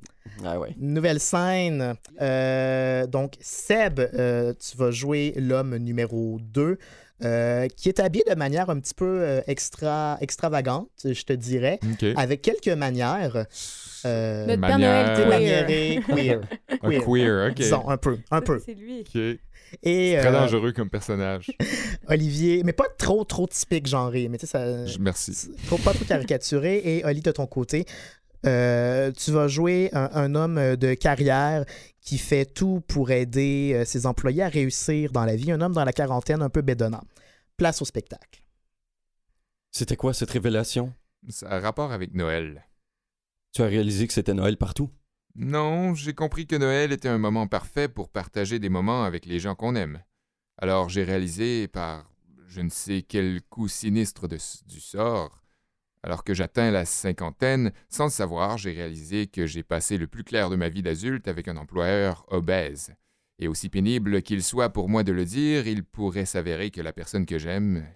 [0.45, 0.75] Ah ouais.
[0.79, 1.95] Nouvelle scène.
[2.21, 6.79] Euh, donc, Seb, euh, tu vas jouer l'homme numéro 2,
[7.25, 11.81] euh, qui est habillé de manière un petit peu euh, extra, extravagante, je te dirais,
[12.17, 13.47] avec quelques manières.
[14.05, 16.07] Euh, Le Père Noël queer.
[16.07, 16.41] queer.
[16.83, 17.05] Un queer.
[17.05, 17.55] queer, OK.
[17.57, 18.61] Disons, un peu, un peu.
[18.65, 19.05] C'est lui.
[19.83, 21.51] Et Très euh, dangereux comme personnage.
[22.09, 24.85] Olivier, mais pas trop, trop typique genré, mais tu sais, ça...
[24.87, 25.33] Je- Merci.
[25.65, 26.79] Faut pas trop caricaturé.
[26.85, 27.87] Et Oli, de ton côté,
[28.45, 31.65] euh, tu vas jouer un, un homme euh, de carrière
[32.01, 35.53] qui fait tout pour aider ses employés à réussir dans la vie.
[35.53, 37.05] Un homme dans la quarantaine, un peu bédonnant.
[37.57, 38.43] Place au spectacle.
[39.71, 40.93] C'était quoi cette révélation?
[41.29, 42.65] Ça a rapport avec Noël.
[43.53, 44.91] Tu as réalisé que c'était Noël partout?
[45.35, 49.39] Non, j'ai compris que Noël était un moment parfait pour partager des moments avec les
[49.41, 50.03] gens qu'on aime.
[50.59, 52.11] Alors j'ai réalisé, par
[52.49, 55.43] je ne sais quel coup sinistre de- du sort,
[56.03, 60.25] alors que j'atteins la cinquantaine, sans le savoir, j'ai réalisé que j'ai passé le plus
[60.25, 62.95] clair de ma vie d'adulte avec un employeur obèse.
[63.39, 66.93] Et aussi pénible qu'il soit pour moi de le dire, il pourrait s'avérer que la
[66.93, 67.87] personne que j'aime,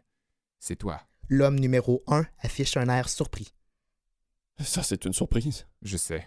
[0.59, 1.01] c'est toi.
[1.29, 3.53] L'homme numéro 1 affiche un air surpris.
[4.61, 5.67] Ça, c'est une surprise.
[5.83, 6.27] Je sais.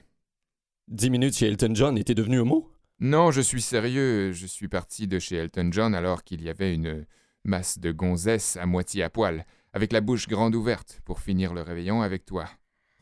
[0.88, 2.72] Dix minutes chez Elton John t'es devenu homo?
[3.00, 4.32] Non, je suis sérieux.
[4.32, 7.06] Je suis parti de chez Elton John alors qu'il y avait une
[7.44, 11.62] masse de gonzesses à moitié à poil, avec la bouche grande ouverte, pour finir le
[11.62, 12.50] réveillon avec toi.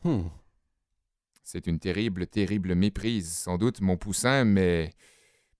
[0.04, 0.28] Hmm.
[1.42, 4.92] C'est une terrible, terrible méprise, sans doute mon poussin, mais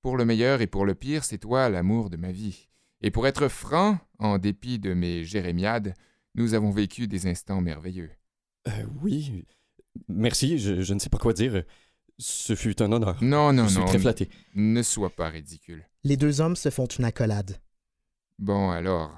[0.02, 2.68] pour le meilleur et pour le pire, c'est toi l'amour de ma vie.
[3.00, 5.94] Et pour être franc, en dépit de mes jérémiades,
[6.34, 8.10] nous avons vécu des instants merveilleux.
[8.68, 9.44] Euh, oui.
[10.08, 11.64] Merci, je, je ne sais pas quoi dire.
[12.18, 13.16] Ce fut un honneur.
[13.22, 14.28] Non, non, je suis non, très flatté.
[14.54, 15.84] ne sois pas ridicule.
[16.04, 17.58] Les deux hommes se font une accolade.
[18.38, 19.12] Bon, alors,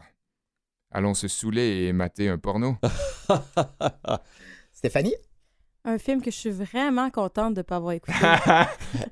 [0.91, 2.77] allons se saouler et mater un porno.
[4.73, 5.15] Stéphanie?
[5.85, 8.17] Un film que je suis vraiment contente de ne pas avoir écouté.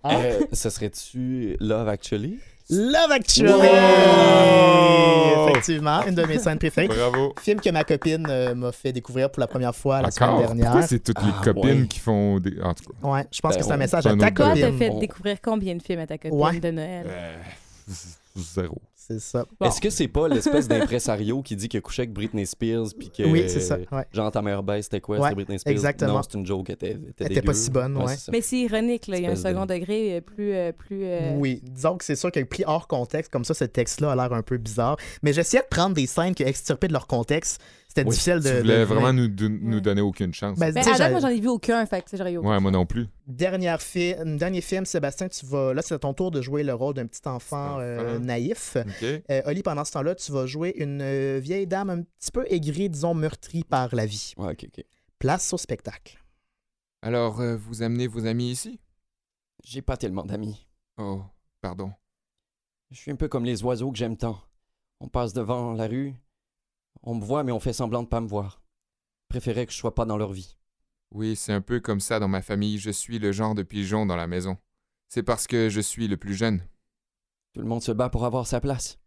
[0.05, 2.39] Euh, ça serait-tu Love Actually?
[2.71, 3.51] Love Actually!
[3.53, 5.49] Wow!
[5.49, 6.89] Effectivement, une de mes scènes préférées.
[6.89, 7.35] Bravo.
[7.41, 10.64] Film que ma copine euh, m'a fait découvrir pour la première fois la semaine dernière.
[10.73, 11.87] Pourquoi c'est toutes les Ah, copines ouais.
[11.87, 12.61] qui font des...
[12.61, 14.49] En tout cas, Ouais, je pense Ben, que c'est un message à ta autre Toi,
[14.55, 14.79] t'as copine.
[14.79, 16.61] fait découvrir combien de films à ta copine Ouais.
[16.61, 17.07] de Noël?
[17.09, 17.37] euh,
[18.37, 18.77] zéro.
[19.11, 19.47] C'est ça.
[19.59, 19.67] Bon.
[19.67, 23.11] Est-ce que c'est pas l'espèce d'impresario qui dit qu'il a couché avec Britney Spears puis
[23.11, 23.79] que Oui, c'est ça.
[23.91, 24.05] Ouais.
[24.13, 25.17] genre ta meilleure baisse c'était quoi?
[25.17, 25.73] Ouais, c'était Britney Spears?
[25.73, 26.13] exactement.
[26.15, 27.47] non c'est une joke elle était, elle était, Elle était dégueu.
[27.47, 28.15] pas si bonne, ouais.
[28.31, 29.17] Mais c'est ironique, là.
[29.17, 30.53] Il y a un de- second degré euh, plus.
[30.55, 33.65] euh, plus euh, Oui, disons que c'est sûr que pris hors contexte, comme ça, ce
[33.65, 34.97] texte-là a l'air un peu bizarre.
[35.23, 37.61] Mais j'essayais de prendre des scènes qui extirpées de leur contexte.
[37.99, 38.49] C'était Oui, difficile de.
[38.51, 40.59] Tu voulais de- vraiment nous, nous donner aucune chance.
[40.59, 42.49] Ben, Ben, à date, moi, j'en ai vu aucun, fait que, j'aurais eu aucun.
[42.51, 43.07] ouais, moi non plus.
[43.27, 45.75] Dernière fi- Dernier film, Sébastien, tu vas.
[45.75, 48.77] Là, c'est à ton tour de jouer le rôle d'un petit enfant euh, naïf.
[48.77, 49.03] OK.
[49.31, 52.45] Euh, Oli, pendant ce temps-là, tu vas jouer une euh, vieille dame un petit peu
[52.49, 54.33] aigrie, disons meurtrie par la vie.
[54.37, 54.85] Ouais, ok ok
[55.19, 56.19] Place au spectacle.
[57.03, 58.79] Alors, euh, vous amenez vos amis ici?
[59.65, 60.67] j'ai pas tellement d'amis
[60.99, 61.23] Oh,
[61.61, 61.91] pardon.
[62.93, 64.39] je suis un peu comme les oiseaux que j'aime tant
[65.01, 66.15] on passe devant la rue
[67.03, 68.63] on me voit mais on fait semblant de pas me voir
[69.23, 70.57] je préférais que je sois pas dans leur vie
[71.11, 72.79] Oui, c'est un peu comme ça dans ma famille.
[72.79, 74.57] Je suis le genre de pigeon dans la maison.
[75.09, 76.63] C'est parce que je suis le plus jeune.
[77.53, 78.99] tout le monde se bat pour avoir sa place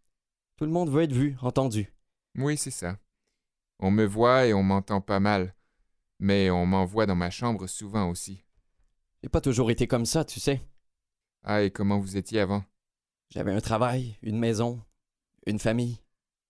[0.56, 1.92] tout le monde veut être vu entendu
[2.36, 2.98] Oui, c'est ça.
[3.80, 5.56] On me voit et on m'entend pas mal.
[6.20, 8.44] Mais on m'envoie dans ma chambre souvent aussi.
[9.24, 10.60] j'ai pas toujours été comme ça tu sais
[11.42, 12.64] Ah, et comment vous étiez avant?
[13.30, 14.80] j'avais un travail une maison
[15.46, 15.98] une famille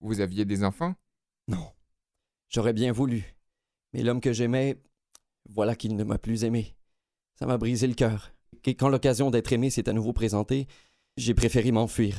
[0.01, 0.95] Vous aviez des enfants?
[1.49, 1.73] Non.
[2.49, 3.35] J'aurais bien voulu.
[3.93, 4.81] Mais l'homme que j'aimais,
[5.49, 6.75] voilà qu'il ne m'a plus aimé.
[7.39, 8.33] Ça m'a brisé le cœur.
[8.65, 10.67] Et quand l'occasion d'être aimé s'est à nouveau présentée,
[11.17, 12.17] j'ai préféré m'enfuir.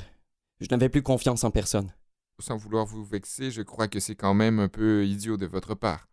[0.59, 1.93] Je n'avais plus confiance en personne.
[2.39, 5.75] Sans vouloir vous vexer, je crois que c'est quand même un peu idiot de votre
[5.75, 6.09] part.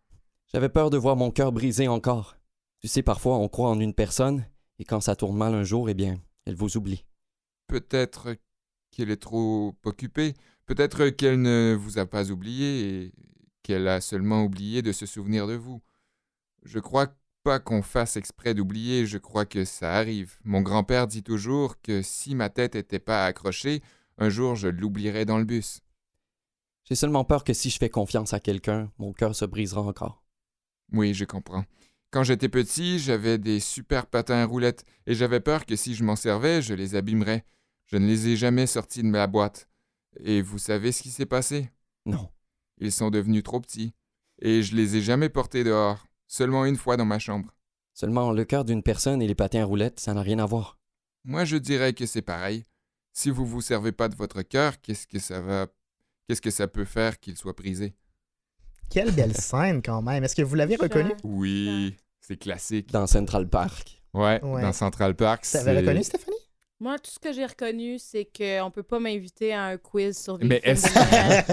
[0.53, 2.37] J'avais peur de voir mon cœur brisé encore.
[2.79, 4.45] Tu sais, parfois on croit en une personne,
[4.79, 7.05] et quand ça tourne mal un jour, eh bien, elle vous oublie.
[7.67, 8.35] Peut-être
[8.91, 10.33] qu'elle est trop occupée.
[10.71, 13.13] Peut-être qu'elle ne vous a pas oublié et
[13.61, 15.81] qu'elle a seulement oublié de se souvenir de vous.
[16.63, 17.13] Je crois
[17.43, 20.37] pas qu'on fasse exprès d'oublier, je crois que ça arrive.
[20.45, 23.81] Mon grand-père dit toujours que si ma tête était pas accrochée,
[24.17, 25.81] un jour je l'oublierais dans le bus.
[26.85, 30.23] J'ai seulement peur que si je fais confiance à quelqu'un, mon cœur se brisera encore.
[30.93, 31.65] Oui, je comprends.
[32.11, 36.05] Quand j'étais petit, j'avais des super patins à roulettes et j'avais peur que si je
[36.05, 37.43] m'en servais, je les abîmerais.
[37.87, 39.67] Je ne les ai jamais sortis de ma boîte.
[40.19, 41.69] Et vous savez ce qui s'est passé?
[42.05, 42.29] Non.
[42.79, 43.93] Ils sont devenus trop petits.
[44.41, 47.53] Et je les ai jamais portés dehors, seulement une fois dans ma chambre.
[47.93, 50.79] Seulement le cœur d'une personne et les patins à roulettes, ça n'a rien à voir.
[51.23, 52.63] Moi, je dirais que c'est pareil.
[53.13, 55.67] Si vous vous servez pas de votre cœur, qu'est-ce que ça va.
[56.27, 57.93] Qu'est-ce que ça peut faire qu'il soit brisé?
[58.89, 60.23] Quelle belle scène quand même.
[60.23, 61.11] Est-ce que vous l'aviez reconnu?
[61.23, 62.91] Oui, c'est classique.
[62.91, 64.01] Dans Central Park.
[64.13, 64.61] Ouais, Ouais.
[64.61, 65.45] dans Central Park.
[65.45, 66.35] C'est- reconnu, Stéphanie?
[66.81, 70.39] Moi, tout ce que j'ai reconnu, c'est qu'on peut pas m'inviter à un quiz sur
[70.39, 70.93] des Mais films est-ce de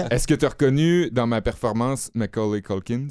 [0.01, 0.07] Noël.
[0.11, 3.07] est-ce que tu as reconnu dans ma performance Macaulay Culkins?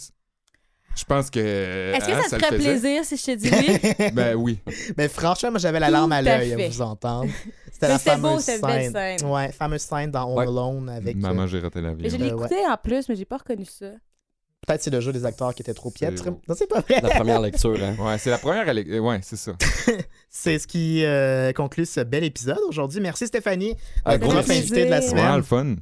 [0.97, 1.39] Je pense que.
[1.39, 4.11] Est-ce que hein, ça te ferait plaisir si je te dis oui?
[4.15, 4.59] Ben oui.
[4.97, 7.31] Mais franchement, moi, j'avais la larme à l'œil à vous entendre.
[7.73, 9.19] C'était Mais la c'était beau, fameuse c'était une belle scène.
[9.21, 9.31] scène.
[9.31, 10.43] Ouais, fameuse scène dans Home Ouais.
[10.43, 11.15] Alone avec.
[11.17, 11.99] euh, Maman, j'ai raté l'avion.
[12.03, 12.47] Mais je l'ai Euh, ouais.
[12.47, 13.93] écouté en plus, mais j'ai pas reconnu ça.
[14.69, 16.23] Peut-être c'est le jeu des acteurs qui était trop piètre.
[16.23, 17.01] C'est- Non, c'est pas vrai.
[17.03, 17.97] La première lecture, hein.
[17.99, 18.69] Ouais, c'est la première.
[18.69, 19.53] euh, Ouais, c'est ça.
[20.31, 23.01] C'est ce qui euh, conclut ce bel épisode aujourd'hui.
[23.01, 23.75] Merci Stéphanie,
[24.07, 25.37] notre gros invité de la C'est Vraiment semaine.
[25.39, 25.77] le fun.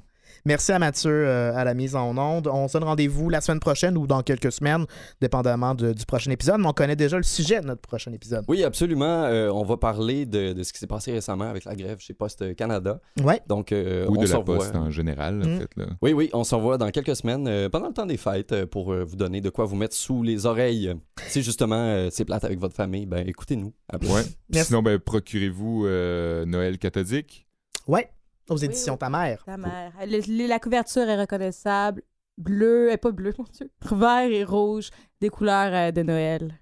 [0.47, 2.47] Merci à Mathieu euh, à la mise en onde.
[2.47, 4.86] On se donne rendez-vous la semaine prochaine ou dans quelques semaines,
[5.20, 6.61] dépendamment de- du prochain épisode.
[6.61, 8.44] Mais on connaît déjà le sujet de notre prochain épisode.
[8.47, 9.24] Oui, absolument.
[9.24, 12.14] Euh, on va parler de, de ce qui s'est passé récemment avec la grève chez
[12.14, 13.01] Poste Canada.
[13.24, 13.40] Ouais.
[13.49, 14.59] Donc, euh, Ou on de se la revoit.
[14.59, 15.59] poste en général, en Mm.
[15.59, 15.70] fait.
[15.76, 15.86] Là.
[16.01, 18.66] Oui, oui, on se revoit dans quelques semaines euh, pendant le temps des fêtes euh,
[18.66, 20.94] pour euh, vous donner de quoi vous mettre sous les oreilles.
[21.26, 23.72] Si justement euh, c'est plate avec votre famille, ben écoutez-nous.
[23.92, 24.09] À plus.
[24.11, 24.22] Ouais.
[24.53, 27.49] Sinon, ben, procurez-vous euh, Noël cathodique.
[27.88, 28.09] Ouais.
[28.49, 28.99] Aux éditions oui.
[28.99, 29.42] Ta mère.
[29.44, 29.92] Ta mère.
[30.03, 32.03] Le- le- la couverture est reconnaissable.
[32.38, 33.70] Bleu, euh, pas bleu, mon Dieu.
[33.90, 34.90] Vert et rouge,
[35.20, 36.55] des couleurs euh, de Noël.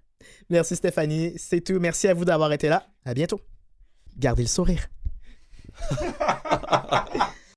[0.49, 1.35] Merci Stéphanie.
[1.37, 1.79] C'est tout.
[1.81, 2.87] Merci à vous d'avoir été là.
[3.05, 3.41] À bientôt.
[4.17, 4.87] Gardez le sourire.